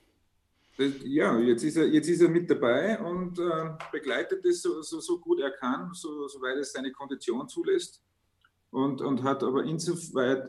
ja, 1.04 1.38
jetzt 1.38 1.62
ist, 1.62 1.76
er, 1.76 1.86
jetzt 1.86 2.08
ist 2.08 2.22
er 2.22 2.28
mit 2.28 2.50
dabei 2.50 2.98
und 3.00 3.38
äh, 3.38 3.70
begleitet 3.92 4.44
es 4.44 4.62
so, 4.62 4.82
so, 4.82 5.00
so, 5.00 5.18
gut 5.20 5.40
er 5.40 5.50
kann, 5.50 5.90
so, 5.92 6.26
soweit 6.28 6.56
es 6.58 6.72
seine 6.72 6.90
Kondition 6.90 7.48
zulässt 7.48 8.02
und, 8.70 9.00
und 9.00 9.22
hat 9.22 9.42
aber 9.42 9.64
insoweit 9.64 10.48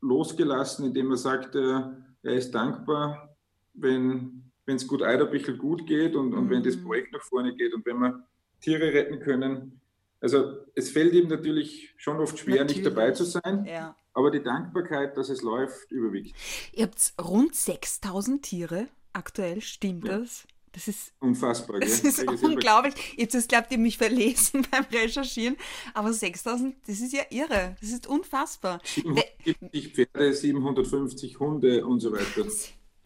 losgelassen, 0.00 0.86
indem 0.86 1.10
er 1.10 1.16
sagt, 1.16 1.56
äh, 1.56 1.80
er 2.22 2.34
ist 2.34 2.52
dankbar, 2.52 3.36
wenn 3.74 4.52
es 4.64 4.86
gut 4.86 5.02
Eiderbichel 5.02 5.56
gut 5.56 5.86
geht 5.86 6.14
und, 6.16 6.32
und 6.32 6.44
mhm. 6.44 6.50
wenn 6.50 6.62
das 6.62 6.76
mhm. 6.76 6.84
Projekt 6.84 7.12
nach 7.12 7.22
vorne 7.22 7.54
geht 7.54 7.74
und 7.74 7.84
wenn 7.84 7.98
wir 7.98 8.24
Tiere 8.60 8.92
retten 8.92 9.20
können, 9.20 9.80
also 10.20 10.58
es 10.74 10.90
fällt 10.90 11.12
ihm 11.14 11.28
natürlich 11.28 11.94
schon 11.96 12.18
oft 12.18 12.38
schwer, 12.38 12.60
natürlich. 12.60 12.84
nicht 12.84 12.86
dabei 12.86 13.10
zu 13.12 13.24
sein, 13.24 13.64
ja. 13.66 13.96
aber 14.14 14.30
die 14.30 14.42
Dankbarkeit, 14.42 15.16
dass 15.16 15.28
es 15.28 15.42
läuft, 15.42 15.90
überwiegt. 15.90 16.34
Ihr 16.72 16.84
habt 16.84 17.12
rund 17.20 17.54
6000 17.54 18.42
Tiere 18.42 18.88
aktuell, 19.12 19.60
stimmt 19.60 20.06
ja. 20.06 20.18
das? 20.18 20.46
Das 20.76 20.88
ist 20.88 21.14
unfassbar. 21.20 21.80
Das 21.80 22.02
gell? 22.02 22.10
ist 22.10 22.42
unglaublich. 22.42 22.94
Jetzt 23.16 23.48
glaubt 23.48 23.72
ihr 23.72 23.78
mich 23.78 23.96
verlesen 23.96 24.66
beim 24.70 24.84
Recherchieren, 24.92 25.56
aber 25.94 26.12
6000, 26.12 26.76
das 26.86 27.00
ist 27.00 27.14
ja 27.14 27.22
irre. 27.30 27.76
Das 27.80 27.90
ist 27.90 28.06
unfassbar. 28.06 28.82
750 28.84 29.94
Pferde, 29.94 30.34
750 30.34 31.40
Hunde 31.40 31.86
und 31.86 32.00
so 32.00 32.12
weiter. 32.12 32.46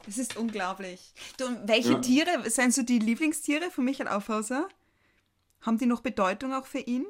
Das 0.04 0.18
ist 0.18 0.36
unglaublich. 0.36 1.12
Du, 1.38 1.44
welche 1.64 1.92
ja. 1.92 1.98
Tiere 2.00 2.50
sind 2.50 2.74
so 2.74 2.82
die 2.82 2.98
Lieblingstiere 2.98 3.70
von 3.70 3.84
Michael 3.84 4.08
Aufhauser? 4.08 4.68
Haben 5.60 5.78
die 5.78 5.86
noch 5.86 6.00
Bedeutung 6.00 6.52
auch 6.52 6.66
für 6.66 6.78
ihn? 6.78 7.06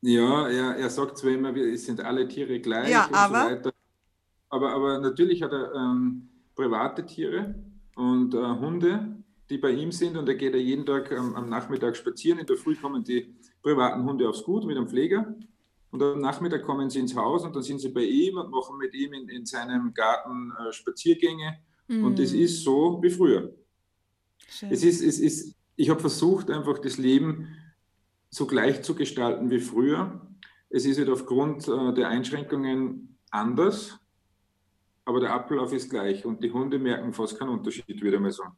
Ja, 0.00 0.48
er, 0.48 0.76
er 0.76 0.90
sagt 0.90 1.18
zwar 1.18 1.30
immer, 1.30 1.54
es 1.56 1.86
sind 1.86 2.00
alle 2.00 2.26
Tiere 2.26 2.58
gleich 2.60 2.90
ja, 2.90 3.06
und 3.06 3.14
aber? 3.14 3.42
so 3.42 3.50
weiter. 3.50 3.72
Aber, 4.48 4.70
aber 4.72 4.98
natürlich 4.98 5.42
hat 5.42 5.52
er 5.52 5.72
ähm, 5.74 6.28
private 6.54 7.06
Tiere 7.06 7.54
und 7.94 8.34
äh, 8.34 8.38
Hunde, 8.38 9.16
die 9.48 9.58
bei 9.58 9.70
ihm 9.70 9.92
sind 9.92 10.16
und 10.16 10.26
da 10.26 10.34
geht 10.34 10.54
er 10.54 10.60
jeden 10.60 10.84
Tag 10.84 11.10
ähm, 11.12 11.34
am 11.36 11.48
Nachmittag 11.48 11.96
spazieren. 11.96 12.38
In 12.38 12.46
der 12.46 12.56
Früh 12.56 12.74
kommen 12.74 13.04
die 13.04 13.34
privaten 13.62 14.04
Hunde 14.04 14.28
aufs 14.28 14.42
Gut 14.42 14.64
mit 14.64 14.76
einem 14.76 14.88
Pfleger 14.88 15.34
und 15.90 16.02
am 16.02 16.20
Nachmittag 16.20 16.62
kommen 16.62 16.90
sie 16.90 16.98
ins 16.98 17.14
Haus 17.14 17.44
und 17.44 17.54
dann 17.54 17.62
sind 17.62 17.78
sie 17.78 17.90
bei 17.90 18.02
ihm 18.02 18.38
und 18.38 18.50
machen 18.50 18.76
mit 18.78 18.94
ihm 18.94 19.12
in, 19.12 19.28
in 19.28 19.46
seinem 19.46 19.94
Garten 19.94 20.52
äh, 20.58 20.72
Spaziergänge 20.72 21.60
mm. 21.88 22.04
und 22.04 22.18
das 22.18 22.32
ist 22.32 22.64
so 22.64 22.98
wie 23.02 23.10
früher. 23.10 23.54
Schön. 24.48 24.70
Es 24.70 24.82
ist, 24.82 25.02
es 25.02 25.20
ist 25.20 25.54
ich 25.76 25.90
habe 25.90 26.00
versucht, 26.00 26.50
einfach 26.50 26.78
das 26.78 26.98
Leben 26.98 27.56
so 28.30 28.46
gleich 28.46 28.82
zu 28.82 28.94
gestalten 28.94 29.50
wie 29.50 29.60
früher. 29.60 30.20
Es 30.70 30.86
ist 30.86 30.98
halt 30.98 31.10
aufgrund 31.10 31.68
äh, 31.68 31.92
der 31.92 32.08
Einschränkungen 32.08 33.18
anders, 33.30 33.98
aber 35.04 35.20
der 35.20 35.32
Ablauf 35.32 35.72
ist 35.72 35.90
gleich 35.90 36.24
und 36.24 36.42
die 36.42 36.50
Hunde 36.50 36.78
merken 36.78 37.12
fast 37.12 37.38
keinen 37.38 37.50
Unterschied, 37.50 38.00
würde 38.00 38.16
ich 38.16 38.22
mal 38.22 38.32
sagen. 38.32 38.56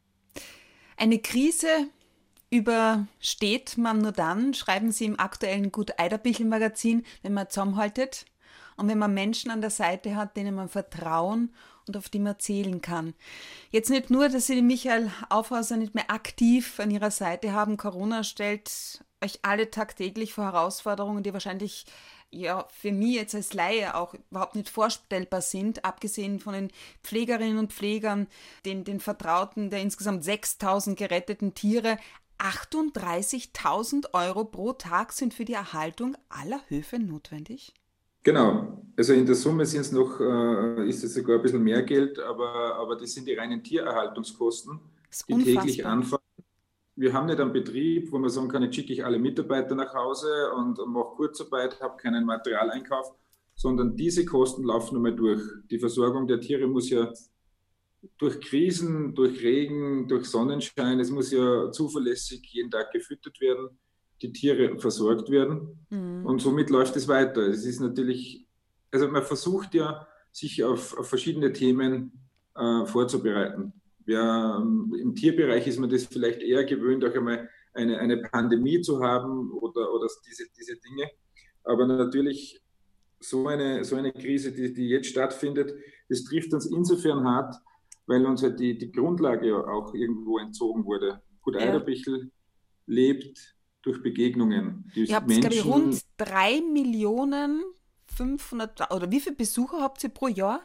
Eine 0.97 1.19
Krise 1.19 1.89
übersteht 2.51 3.77
man 3.79 3.99
nur 3.99 4.13
dann, 4.13 4.55
schreiben 4.55 4.93
Sie 4.93 5.07
im 5.07 5.19
aktuellen 5.19 5.73
Gut 5.73 5.99
Eiderbichel 5.99 6.47
Magazin, 6.47 7.05
wenn 7.23 7.35
man 7.35 7.51
zusammenhaltet 7.51 8.27
und 8.77 8.89
wenn 8.89 8.99
man 8.99 9.15
Menschen 9.15 9.51
an 9.51 9.61
der 9.61 9.71
Seite 9.71 10.17
hat, 10.17 10.37
denen 10.37 10.55
man 10.55 10.69
vertrauen 10.69 11.53
und 11.87 11.97
auf 11.97 12.09
die 12.09 12.19
man 12.19 12.39
zählen 12.39 12.81
kann. 12.81 13.15
Jetzt 13.71 13.91
nicht 13.91 14.11
nur, 14.11 14.29
dass 14.29 14.47
Sie 14.47 14.63
Michael 14.63 15.11
Aufhauser 15.29 15.77
nicht 15.77 15.95
mehr 15.95 16.11
aktiv 16.11 16.81
an 16.81 16.91
Ihrer 16.91 17.11
Seite 17.11 17.53
haben. 17.53 17.77
Corona 17.77 18.25
stellt 18.25 19.05
euch 19.23 19.41
alle 19.43 19.71
tagtäglich 19.71 20.33
vor 20.33 20.45
Herausforderungen, 20.45 21.23
die 21.23 21.33
wahrscheinlich 21.33 21.87
ja 22.31 22.67
für 22.71 22.93
mich 22.93 23.15
jetzt 23.15 23.35
als 23.35 23.53
Laie 23.53 23.95
auch 23.95 24.15
überhaupt 24.31 24.57
nicht 24.57 24.69
vorstellbar 24.69 25.43
sind, 25.43 25.85
abgesehen 25.85 26.41
von 26.41 26.55
den 26.55 26.71
Pflegerinnen 27.03 27.59
und 27.59 27.73
Pflegern, 27.73 28.27
den, 28.65 28.85
den 28.85 29.01
Vertrauten 29.01 29.71
der 29.71 29.81
insgesamt 29.81 30.25
6000 30.25 30.99
geretteten 30.99 31.55
Tiere. 31.55 31.99
38.000 32.39 34.13
Euro 34.13 34.45
pro 34.45 34.73
Tag 34.73 35.13
sind 35.13 35.33
für 35.33 35.45
die 35.45 35.53
Erhaltung 35.53 36.17
aller 36.29 36.61
Höfe 36.69 36.99
notwendig? 36.99 37.73
Genau. 38.25 38.83
Also 38.97 39.13
in 39.13 39.27
der 39.27 39.35
Summe 39.35 39.67
sind 39.67 39.83
es 39.83 39.93
noch, 39.93 40.21
äh, 40.21 40.89
ist 40.89 41.05
es 41.05 41.15
sogar 41.15 41.37
ein 41.37 41.43
bisschen 41.43 41.63
mehr 41.63 41.83
Geld, 41.83 42.19
aber, 42.19 42.77
aber 42.77 42.97
das 42.97 43.13
sind 43.13 43.27
die 43.27 43.35
reinen 43.35 43.63
Tiererhaltungskosten, 43.63 44.81
die 45.29 45.45
täglich 45.45 45.85
anfallen. 45.85 46.23
Wir 46.97 47.13
haben 47.13 47.27
nicht 47.27 47.41
einen 47.41 47.53
Betrieb, 47.53 48.13
wo 48.13 48.19
man 48.19 48.31
sagen 48.31 48.49
kann, 48.49 48.63
jetzt 48.63 48.77
schicke 48.77 48.93
ich 48.93 49.05
alle 49.05 49.19
Mitarbeiter 49.19 49.75
nach 49.75 49.93
Hause 49.95 50.53
und, 50.57 50.79
und 50.79 50.93
mache 50.93 51.17
Kurzarbeit, 51.17 51.81
habe 51.81 51.97
keinen 51.97 52.25
Materialeinkauf, 52.25 53.13
sondern 53.57 53.97
diese 53.97 54.25
Kosten 54.25 54.63
laufen 54.63 54.95
nochmal 54.95 55.15
durch. 55.15 55.43
Die 55.69 55.79
Versorgung 55.79 56.29
der 56.29 56.41
Tiere 56.41 56.69
muss 56.69 56.89
ja 56.91 57.13
durch 58.17 58.41
Krisen, 58.41 59.15
durch 59.15 59.43
Regen, 59.43 60.07
durch 60.07 60.27
Sonnenschein, 60.27 61.01
es 61.01 61.11
muss 61.11 61.33
ja 61.33 61.73
zuverlässig 61.73 62.47
jeden 62.53 62.71
Tag 62.71 62.93
gefüttert 62.93 63.41
werden, 63.41 63.77
die 64.25 64.33
Tiere 64.33 64.79
versorgt 64.79 65.31
werden. 65.31 65.87
Mhm. 65.91 66.27
Und 66.27 66.41
somit 66.41 66.71
läuft 66.71 66.97
es 66.97 67.07
weiter. 67.09 67.43
Es 67.43 67.65
ist 67.65 67.81
natürlich 67.81 68.45
also 68.95 69.09
man 69.09 69.25
versucht 69.25 69.75
ja, 69.75 70.07
sich 70.31 70.63
auf, 70.63 70.97
auf 70.97 71.09
verschiedene 71.09 71.53
Themen 71.53 72.29
äh, 72.55 72.87
vorzubereiten. 72.87 73.73
Ja, 74.07 74.57
Im 74.59 75.15
Tierbereich 75.17 75.67
ist 75.67 75.81
man 75.81 75.91
das 75.91 76.05
vielleicht 76.07 76.43
eher 76.43 76.65
gewöhnt, 76.65 77.05
auch 77.05 77.13
einmal 77.13 77.51
eine, 77.73 77.99
eine 77.99 78.19
Pandemie 78.19 78.81
zu 78.83 79.03
haben 79.03 79.51
oder, 79.51 79.93
oder 79.93 80.07
diese, 80.29 80.45
diese 80.57 80.77
Dinge. 80.77 81.11
Aber 81.65 81.87
natürlich 81.87 82.63
so 83.19 83.49
eine, 83.49 83.85
so 83.85 83.97
eine 83.97 84.13
Krise, 84.13 84.53
die, 84.53 84.73
die 84.73 84.91
jetzt 84.91 85.09
stattfindet, 85.09 85.75
das 86.09 86.23
trifft 86.23 86.55
uns 86.55 86.67
insofern 86.67 87.25
hart, 87.25 87.57
weil 88.07 88.25
uns 88.27 88.45
halt 88.45 88.61
die, 88.61 88.79
die 88.79 88.93
Grundlage 88.93 89.67
auch 89.67 89.93
irgendwo 89.93 90.39
entzogen 90.39 90.85
wurde. 90.85 91.21
Gut, 91.41 91.57
Eiderbichel 91.57 92.31
lebt 92.87 93.54
durch 93.85 94.03
Begegnungen. 94.03 94.91
Die 94.95 95.05
Ihr 95.05 95.15
habt, 95.15 95.29
Menschen, 95.29 95.43
glaube 95.43 95.55
ich, 95.55 95.65
rund 95.65 96.03
drei 96.17 96.61
Millionen 96.61 97.63
500 98.17 98.93
oder 98.93 99.11
wie 99.11 99.21
viele 99.21 99.37
Besucher 99.37 99.81
habt 99.81 100.03
ihr 100.03 100.11
pro 100.11 100.29
Jahr? 100.29 100.63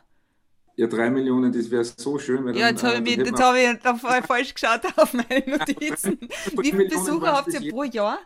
Ja, 0.76 0.88
drei 0.88 1.10
Millionen, 1.10 1.52
das 1.52 1.70
wäre 1.70 1.84
so 1.84 2.18
schön. 2.18 2.46
Weil 2.46 2.56
ja, 2.58 2.70
jetzt 2.70 2.84
habe 2.84 2.98
ich, 3.10 3.18
äh, 3.18 3.32
hab 3.32 3.58
ich 3.58 3.84
da 3.84 4.22
falsch 4.22 4.54
geschaut 4.54 4.82
auf 4.96 5.14
meine 5.14 5.58
Notizen. 5.58 6.18
wie 6.58 6.72
viele 6.72 6.88
Besucher 6.88 7.34
habt 7.34 7.54
ihr 7.54 7.72
pro 7.72 7.84
Jahr? 7.84 8.20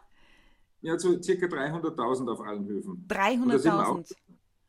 Ja, 0.81 0.99
so 0.99 1.19
circa 1.21 1.47
300.000 1.47 2.31
auf 2.31 2.41
allen 2.41 2.67
Höfen. 2.67 3.07
300.000? 3.09 4.13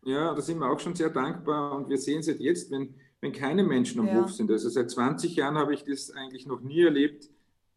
Ja, 0.07 0.35
da 0.35 0.41
sind 0.41 0.59
wir 0.61 0.71
auch 0.71 0.81
schon 0.81 0.95
sehr 0.95 1.11
dankbar 1.11 1.77
und 1.77 1.89
wir 1.91 1.99
sehen 1.99 2.21
es 2.21 2.27
jetzt, 2.27 2.71
wenn, 2.71 2.95
wenn 3.21 3.33
keine 3.33 3.65
Menschen 3.65 4.01
am 4.01 4.07
ja. 4.07 4.23
Hof 4.23 4.33
sind. 4.33 4.51
Also 4.51 4.69
seit 4.69 4.91
20 4.91 5.37
Jahren 5.37 5.59
habe 5.59 5.75
ich 5.75 5.85
das 5.85 6.11
eigentlich 6.11 6.47
noch 6.47 6.61
nie 6.61 6.83
erlebt, 6.83 7.29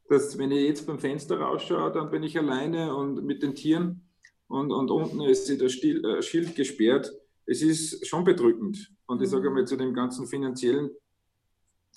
dass 0.10 0.38
wenn 0.38 0.52
ich 0.52 0.68
jetzt 0.68 0.88
beim 0.88 1.00
Fenster 1.00 1.40
rausschaue, 1.40 1.92
dann 1.92 2.10
bin 2.10 2.24
ich 2.24 2.38
alleine 2.38 2.96
und 2.96 3.24
mit 3.26 3.44
den 3.44 3.56
Tieren 3.56 4.08
und, 4.48 4.72
und 4.72 4.90
unten 4.90 5.22
ist 5.22 5.50
das 5.62 5.84
äh, 5.84 6.22
Schild 6.22 6.56
gesperrt. 6.56 7.12
Es 7.46 7.62
ist 7.62 8.08
schon 8.08 8.24
bedrückend. 8.24 8.92
Und 9.06 9.22
ich 9.22 9.30
sage 9.30 9.50
mhm. 9.50 9.56
mal, 9.56 9.68
zu 9.68 9.76
dem 9.76 9.94
ganzen 9.94 10.28
finanziellen 10.28 10.90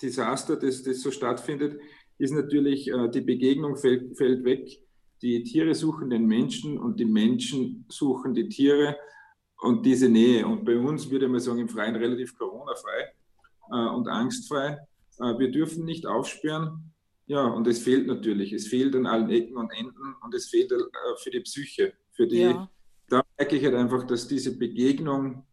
Desaster, 0.01 0.57
das, 0.57 0.83
das 0.83 1.01
so 1.01 1.11
stattfindet, 1.11 1.79
ist 2.17 2.31
natürlich, 2.31 2.89
äh, 2.89 3.09
die 3.09 3.21
Begegnung 3.21 3.77
fällt, 3.77 4.17
fällt 4.17 4.43
weg. 4.43 4.67
Die 5.21 5.43
Tiere 5.43 5.75
suchen 5.75 6.09
den 6.09 6.25
Menschen 6.25 6.77
und 6.77 6.99
die 6.99 7.05
Menschen 7.05 7.85
suchen 7.89 8.33
die 8.33 8.49
Tiere 8.49 8.97
und 9.61 9.85
diese 9.85 10.09
Nähe. 10.09 10.45
Und 10.45 10.65
bei 10.65 10.77
uns 10.77 11.09
würde 11.09 11.27
man 11.27 11.39
sagen, 11.39 11.59
im 11.59 11.69
Freien 11.69 11.95
relativ 11.95 12.37
Corona-frei 12.37 13.13
äh, 13.71 13.95
und 13.95 14.07
angstfrei. 14.07 14.77
Äh, 15.19 15.37
wir 15.37 15.51
dürfen 15.51 15.85
nicht 15.85 16.05
aufsperren. 16.05 16.93
Ja, 17.31 17.45
und 17.45 17.65
es 17.65 17.79
fehlt 17.79 18.07
natürlich. 18.07 18.51
Es 18.51 18.67
fehlt 18.67 18.93
an 18.93 19.05
allen 19.05 19.29
Ecken 19.29 19.55
und 19.55 19.71
Enden 19.71 20.15
und 20.21 20.35
es 20.35 20.49
fehlt 20.49 20.69
äh, 20.73 20.75
für 21.23 21.29
die 21.29 21.39
Psyche 21.39 21.93
für 22.11 22.27
die, 22.27 22.41
ja. 22.41 22.69
da 23.07 23.23
merke 23.37 23.55
ich 23.55 23.63
halt 23.63 23.75
einfach, 23.75 24.05
dass 24.05 24.27
diese 24.27 24.57
Begegnung 24.57 25.45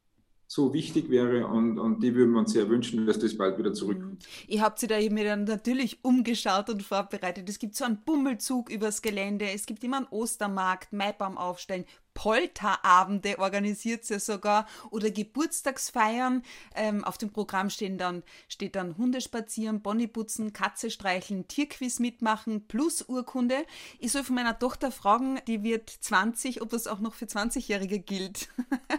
so 0.48 0.74
wichtig 0.74 1.08
wäre 1.08 1.46
und, 1.46 1.78
und 1.78 2.02
die 2.02 2.16
würden 2.16 2.32
wir 2.32 2.40
uns 2.40 2.52
sehr 2.52 2.68
wünschen, 2.68 3.06
dass 3.06 3.20
das 3.20 3.36
bald 3.36 3.58
wieder 3.58 3.72
zurückkommt. 3.74 4.24
Mhm. 4.24 4.48
Ihr 4.48 4.62
habt 4.62 4.80
sie 4.80 4.88
da 4.88 4.98
mir 4.98 5.22
dann 5.22 5.44
natürlich 5.44 6.02
umgeschaut 6.02 6.68
und 6.68 6.82
vorbereitet. 6.82 7.48
Es 7.48 7.60
gibt 7.60 7.76
so 7.76 7.84
einen 7.84 8.02
Bummelzug 8.04 8.70
übers 8.70 9.00
Gelände, 9.00 9.48
es 9.48 9.64
gibt 9.64 9.84
immer 9.84 9.98
einen 9.98 10.06
Ostermarkt, 10.10 10.92
Maibaum 10.92 11.38
aufstellen, 11.38 11.84
Polterabende 12.18 13.38
organisiert 13.38 14.04
sie 14.04 14.18
sogar 14.18 14.66
oder 14.90 15.08
Geburtstagsfeiern. 15.08 16.42
Ähm, 16.74 17.04
auf 17.04 17.16
dem 17.16 17.30
Programm 17.30 17.70
stehen 17.70 17.96
dann, 17.96 18.24
steht 18.48 18.74
dann 18.74 18.98
Hundespazieren, 18.98 19.82
Bonnieputzen, 19.82 20.52
Katze 20.52 20.90
streicheln, 20.90 21.46
Tierquiz 21.46 22.00
mitmachen 22.00 22.66
plus 22.66 23.02
Urkunde. 23.08 23.54
Ich 24.00 24.10
soll 24.10 24.24
von 24.24 24.34
meiner 24.34 24.58
Tochter 24.58 24.90
fragen, 24.90 25.38
die 25.46 25.62
wird 25.62 25.88
20, 25.90 26.60
ob 26.60 26.70
das 26.70 26.88
auch 26.88 26.98
noch 26.98 27.14
für 27.14 27.26
20-Jährige 27.26 28.00
gilt. 28.00 28.48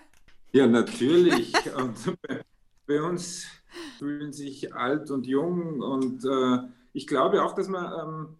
Ja, 0.51 0.65
natürlich. 0.65 1.53
bei, 1.53 2.41
bei, 2.87 3.01
uns 3.03 3.45
fühlen 3.99 4.33
sich 4.33 4.73
alt 4.73 5.11
und 5.11 5.27
jung. 5.27 5.79
Und 5.79 6.25
äh, 6.25 6.67
ich 6.91 7.05
glaube 7.05 7.43
auch, 7.43 7.53
dass 7.53 7.67
man, 7.67 7.85
ähm, 7.93 8.37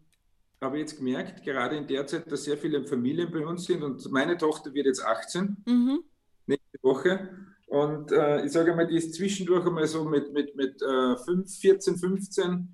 habe 0.61 0.79
jetzt 0.79 0.97
gemerkt, 0.97 1.43
gerade 1.43 1.77
in 1.77 1.87
der 1.87 2.05
Zeit, 2.05 2.31
dass 2.31 2.43
sehr 2.43 2.57
viele 2.57 2.85
Familien 2.85 3.31
bei 3.31 3.45
uns 3.45 3.65
sind. 3.65 3.83
Und 3.83 4.11
meine 4.11 4.37
Tochter 4.37 4.73
wird 4.73 4.87
jetzt 4.87 5.03
18, 5.03 5.57
mhm. 5.65 6.03
nächste 6.47 6.77
Woche. 6.81 7.29
Und 7.67 8.11
äh, 8.11 8.45
ich 8.45 8.51
sage 8.51 8.75
mal, 8.75 8.87
die 8.87 8.97
ist 8.97 9.13
zwischendurch 9.13 9.65
einmal 9.65 9.87
so 9.87 10.03
mit, 10.03 10.33
mit, 10.33 10.55
mit 10.55 10.81
äh, 10.81 11.15
5, 11.17 11.59
14, 11.59 11.97
15, 11.97 12.67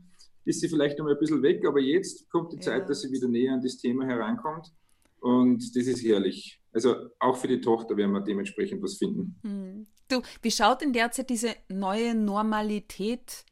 ist 0.46 0.62
sie 0.62 0.70
vielleicht 0.70 0.98
noch 0.98 1.06
mal 1.06 1.14
ein 1.14 1.20
bisschen 1.20 1.44
weg. 1.44 1.66
Aber 1.68 1.80
jetzt 1.80 2.30
kommt 2.30 2.54
die 2.54 2.58
ja. 2.58 2.64
Zeit, 2.64 2.90
dass 2.90 3.02
sie 3.02 3.12
wieder 3.12 3.28
näher 3.28 3.54
an 3.54 3.62
das 3.62 3.78
Thema 3.78 4.06
herankommt. 4.06 4.72
Und 5.20 5.76
das 5.76 5.88
ist 5.88 6.04
herrlich. 6.04 6.62
Also 6.72 7.10
auch 7.20 7.38
für 7.38 7.48
die 7.48 7.62
Tochter 7.62 7.98
werden 7.98 8.12
wir 8.12 8.22
dementsprechend 8.22 8.82
was 8.82 8.96
finden. 8.98 9.40
Hm. 9.44 9.88
Du, 10.08 10.22
wie 10.42 10.52
schaut 10.52 10.82
in 10.82 10.94
der 10.94 11.12
Zeit 11.12 11.30
diese 11.30 11.56
neue 11.68 12.14
Normalität 12.14 13.44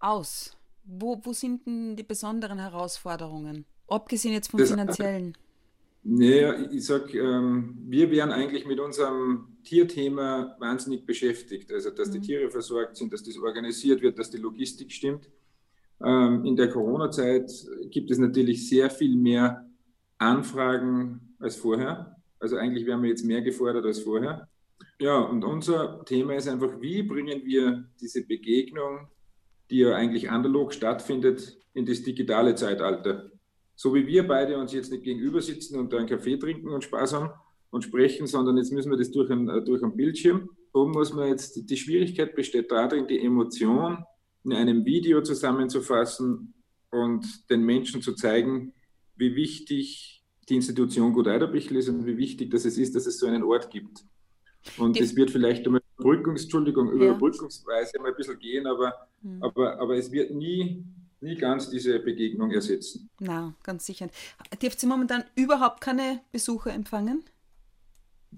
aus? 0.00 0.56
Wo, 0.84 1.20
wo 1.22 1.32
sind 1.32 1.66
denn 1.66 1.96
die 1.96 2.02
besonderen 2.02 2.58
Herausforderungen? 2.58 3.64
Abgesehen 3.88 4.34
jetzt 4.34 4.50
vom 4.50 4.60
das, 4.60 4.70
finanziellen. 4.70 5.36
Naja, 6.02 6.70
ich 6.70 6.84
sag, 6.84 7.14
ähm, 7.14 7.78
wir 7.86 8.10
wären 8.10 8.30
eigentlich 8.30 8.66
mit 8.66 8.78
unserem 8.78 9.56
Tierthema 9.64 10.54
wahnsinnig 10.58 11.06
beschäftigt. 11.06 11.72
Also, 11.72 11.90
dass 11.90 12.08
mhm. 12.08 12.12
die 12.12 12.20
Tiere 12.20 12.50
versorgt 12.50 12.96
sind, 12.96 13.12
dass 13.12 13.22
das 13.22 13.38
organisiert 13.38 14.02
wird, 14.02 14.18
dass 14.18 14.30
die 14.30 14.38
Logistik 14.38 14.92
stimmt. 14.92 15.30
Ähm, 16.04 16.44
in 16.44 16.56
der 16.56 16.68
Corona-Zeit 16.68 17.50
gibt 17.90 18.10
es 18.10 18.18
natürlich 18.18 18.68
sehr 18.68 18.90
viel 18.90 19.16
mehr 19.16 19.66
Anfragen 20.18 21.34
als 21.38 21.56
vorher. 21.56 22.16
Also 22.38 22.56
eigentlich 22.56 22.86
werden 22.86 23.02
wir 23.02 23.08
jetzt 23.08 23.24
mehr 23.24 23.40
gefordert 23.40 23.86
als 23.86 24.00
vorher. 24.00 24.48
Ja, 25.00 25.18
und 25.18 25.44
unser 25.44 26.04
Thema 26.04 26.34
ist 26.34 26.48
einfach, 26.48 26.80
wie 26.80 27.02
bringen 27.02 27.44
wir 27.44 27.88
diese 28.00 28.26
Begegnung, 28.26 29.08
die 29.70 29.78
ja 29.78 29.94
eigentlich 29.94 30.30
analog 30.30 30.72
stattfindet, 30.72 31.58
in 31.74 31.86
das 31.86 32.02
digitale 32.02 32.54
Zeitalter. 32.54 33.30
So 33.74 33.94
wie 33.94 34.06
wir 34.06 34.26
beide 34.26 34.56
uns 34.58 34.72
jetzt 34.72 34.92
nicht 34.92 35.02
gegenüber 35.02 35.40
sitzen 35.40 35.78
und 35.78 35.92
einen 35.92 36.06
Kaffee 36.06 36.36
trinken 36.36 36.68
und 36.68 36.84
Spaß 36.84 37.14
haben 37.14 37.30
und 37.70 37.82
sprechen, 37.82 38.26
sondern 38.26 38.56
jetzt 38.56 38.72
müssen 38.72 38.90
wir 38.90 38.96
das 38.96 39.10
durch 39.10 39.30
einen, 39.30 39.64
durch 39.64 39.82
einen 39.82 39.96
Bildschirm. 39.96 40.48
So 40.72 40.86
muss 40.86 41.12
man 41.12 41.28
jetzt, 41.28 41.68
die 41.68 41.76
Schwierigkeit 41.76 42.36
besteht 42.36 42.70
darin, 42.70 43.08
die 43.08 43.18
Emotion 43.18 44.04
in 44.44 44.52
einem 44.52 44.84
Video 44.84 45.22
zusammenzufassen 45.22 46.54
und 46.90 47.50
den 47.50 47.62
Menschen 47.62 48.02
zu 48.02 48.14
zeigen, 48.14 48.72
wie 49.16 49.34
wichtig 49.34 50.22
die 50.48 50.56
Institution 50.56 51.12
Gut 51.12 51.26
Eiderbichel 51.26 51.78
ist 51.78 51.88
und 51.88 52.06
wie 52.06 52.16
wichtig 52.16 52.50
dass 52.50 52.64
es 52.64 52.78
ist, 52.78 52.94
dass 52.94 53.06
es 53.06 53.18
so 53.18 53.26
einen 53.26 53.42
Ort 53.42 53.70
gibt. 53.70 54.04
Und 54.78 55.00
es 55.00 55.16
wird 55.16 55.30
vielleicht 55.30 55.66
um 55.66 55.78
Überbrückungs, 55.98 56.42
Entschuldigung, 56.44 56.88
ja. 56.88 57.10
Überbrückungsweise 57.10 57.98
mal 58.00 58.08
ein 58.08 58.16
bisschen 58.16 58.38
gehen, 58.38 58.66
aber, 58.66 58.92
mhm. 59.22 59.42
aber, 59.42 59.78
aber 59.78 59.96
es 59.96 60.10
wird 60.10 60.32
nie, 60.32 60.84
nie 61.20 61.36
ganz 61.36 61.70
diese 61.70 61.98
Begegnung 62.00 62.50
ersetzen. 62.50 63.08
Na, 63.20 63.54
ganz 63.62 63.86
sicher. 63.86 64.08
Dürft 64.60 64.82
ihr 64.82 64.88
momentan 64.88 65.24
überhaupt 65.36 65.80
keine 65.80 66.20
Besucher 66.32 66.72
empfangen? 66.72 67.24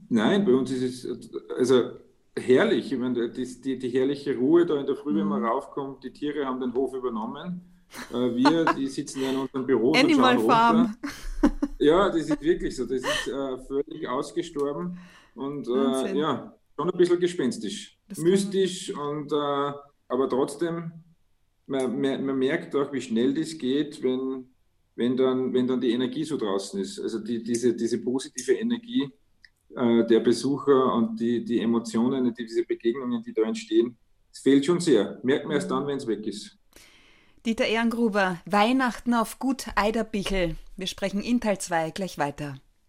Nein, 0.09 0.45
bei 0.45 0.53
uns 0.53 0.71
ist 0.71 1.05
es 1.05 1.31
also 1.57 1.93
herrlich. 2.39 2.93
Ich 2.93 2.99
meine, 2.99 3.31
die, 3.31 3.61
die, 3.63 3.79
die 3.79 3.89
herrliche 3.89 4.37
Ruhe 4.37 4.67
da 4.67 4.79
in 4.79 4.87
der 4.87 4.97
Früh, 4.97 5.13
mhm. 5.13 5.19
wenn 5.19 5.29
man 5.29 5.43
hm. 5.43 5.49
raufkommt, 5.49 6.05
die 6.05 6.13
Tiere 6.13 6.45
haben 6.45 6.61
den 6.61 6.75
Hof 6.75 6.95
übernommen. 6.95 7.63
Äh, 8.13 8.35
wir, 8.37 8.65
die 8.75 8.87
sitzen 8.89 9.23
ja 9.23 9.31
in 9.31 9.39
unserem 9.39 9.67
Büro. 9.67 9.93
Animal 9.95 10.39
Farm. 10.41 10.97
Ja, 11.79 12.09
das 12.09 12.29
ist 12.29 12.41
wirklich 12.41 12.77
so. 12.77 12.85
Das 12.85 13.01
ist 13.01 13.29
äh, 13.29 13.59
völlig 13.67 14.09
ausgestorben 14.09 14.99
und 15.35 15.69
äh, 15.69 16.19
ja, 16.19 16.55
schon 16.77 16.91
ein 16.91 16.99
bisschen 16.99 17.21
gespenstisch. 17.21 17.99
Das 18.09 18.19
Mystisch 18.19 18.93
und 18.95 19.33
äh, 19.33 19.73
aber 20.09 20.29
trotzdem, 20.29 20.93
man, 21.67 22.01
man, 22.01 22.39
merkt 22.39 22.77
auch, 22.77 22.93
wie 22.93 23.01
schnell 23.01 23.35
das 23.35 23.59
geht, 23.59 24.03
wenn, 24.03 24.47
wenn, 24.95 25.17
dann, 25.17 25.53
wenn 25.53 25.67
dann 25.67 25.81
die 25.81 25.91
Energie 25.91 26.25
so 26.25 26.37
draußen 26.37 26.81
ist. 26.81 27.01
Also 27.01 27.19
die, 27.19 27.43
diese, 27.43 27.75
diese 27.75 27.99
positive 27.99 28.53
Energie 28.53 29.11
äh, 29.75 30.07
der 30.07 30.21
Besucher 30.21 30.95
und 30.95 31.19
die, 31.19 31.45
die 31.45 31.61
Emotionen, 31.61 32.33
diese 32.35 32.65
Begegnungen, 32.65 33.23
die 33.23 33.33
da 33.33 33.43
entstehen, 33.43 33.97
es 34.33 34.41
fehlt 34.41 34.65
schon 34.65 34.81
sehr. 34.81 35.19
Merkt 35.23 35.47
man 35.47 35.55
erst 35.55 35.71
dann, 35.71 35.87
wenn 35.87 35.97
es 35.97 36.07
weg 36.07 36.27
ist. 36.27 36.57
Dieter 37.47 37.67
Ehrengruber, 37.67 38.41
Weihnachten 38.45 39.15
auf 39.15 39.39
Gut 39.39 39.67
Eiderbichel. 39.77 40.57
Wir 40.77 40.87
sprechen 40.87 41.23
in 41.23 41.41
Teil 41.41 41.59
2 41.59 41.91
gleich 41.91 42.19
weiter. 42.19 42.61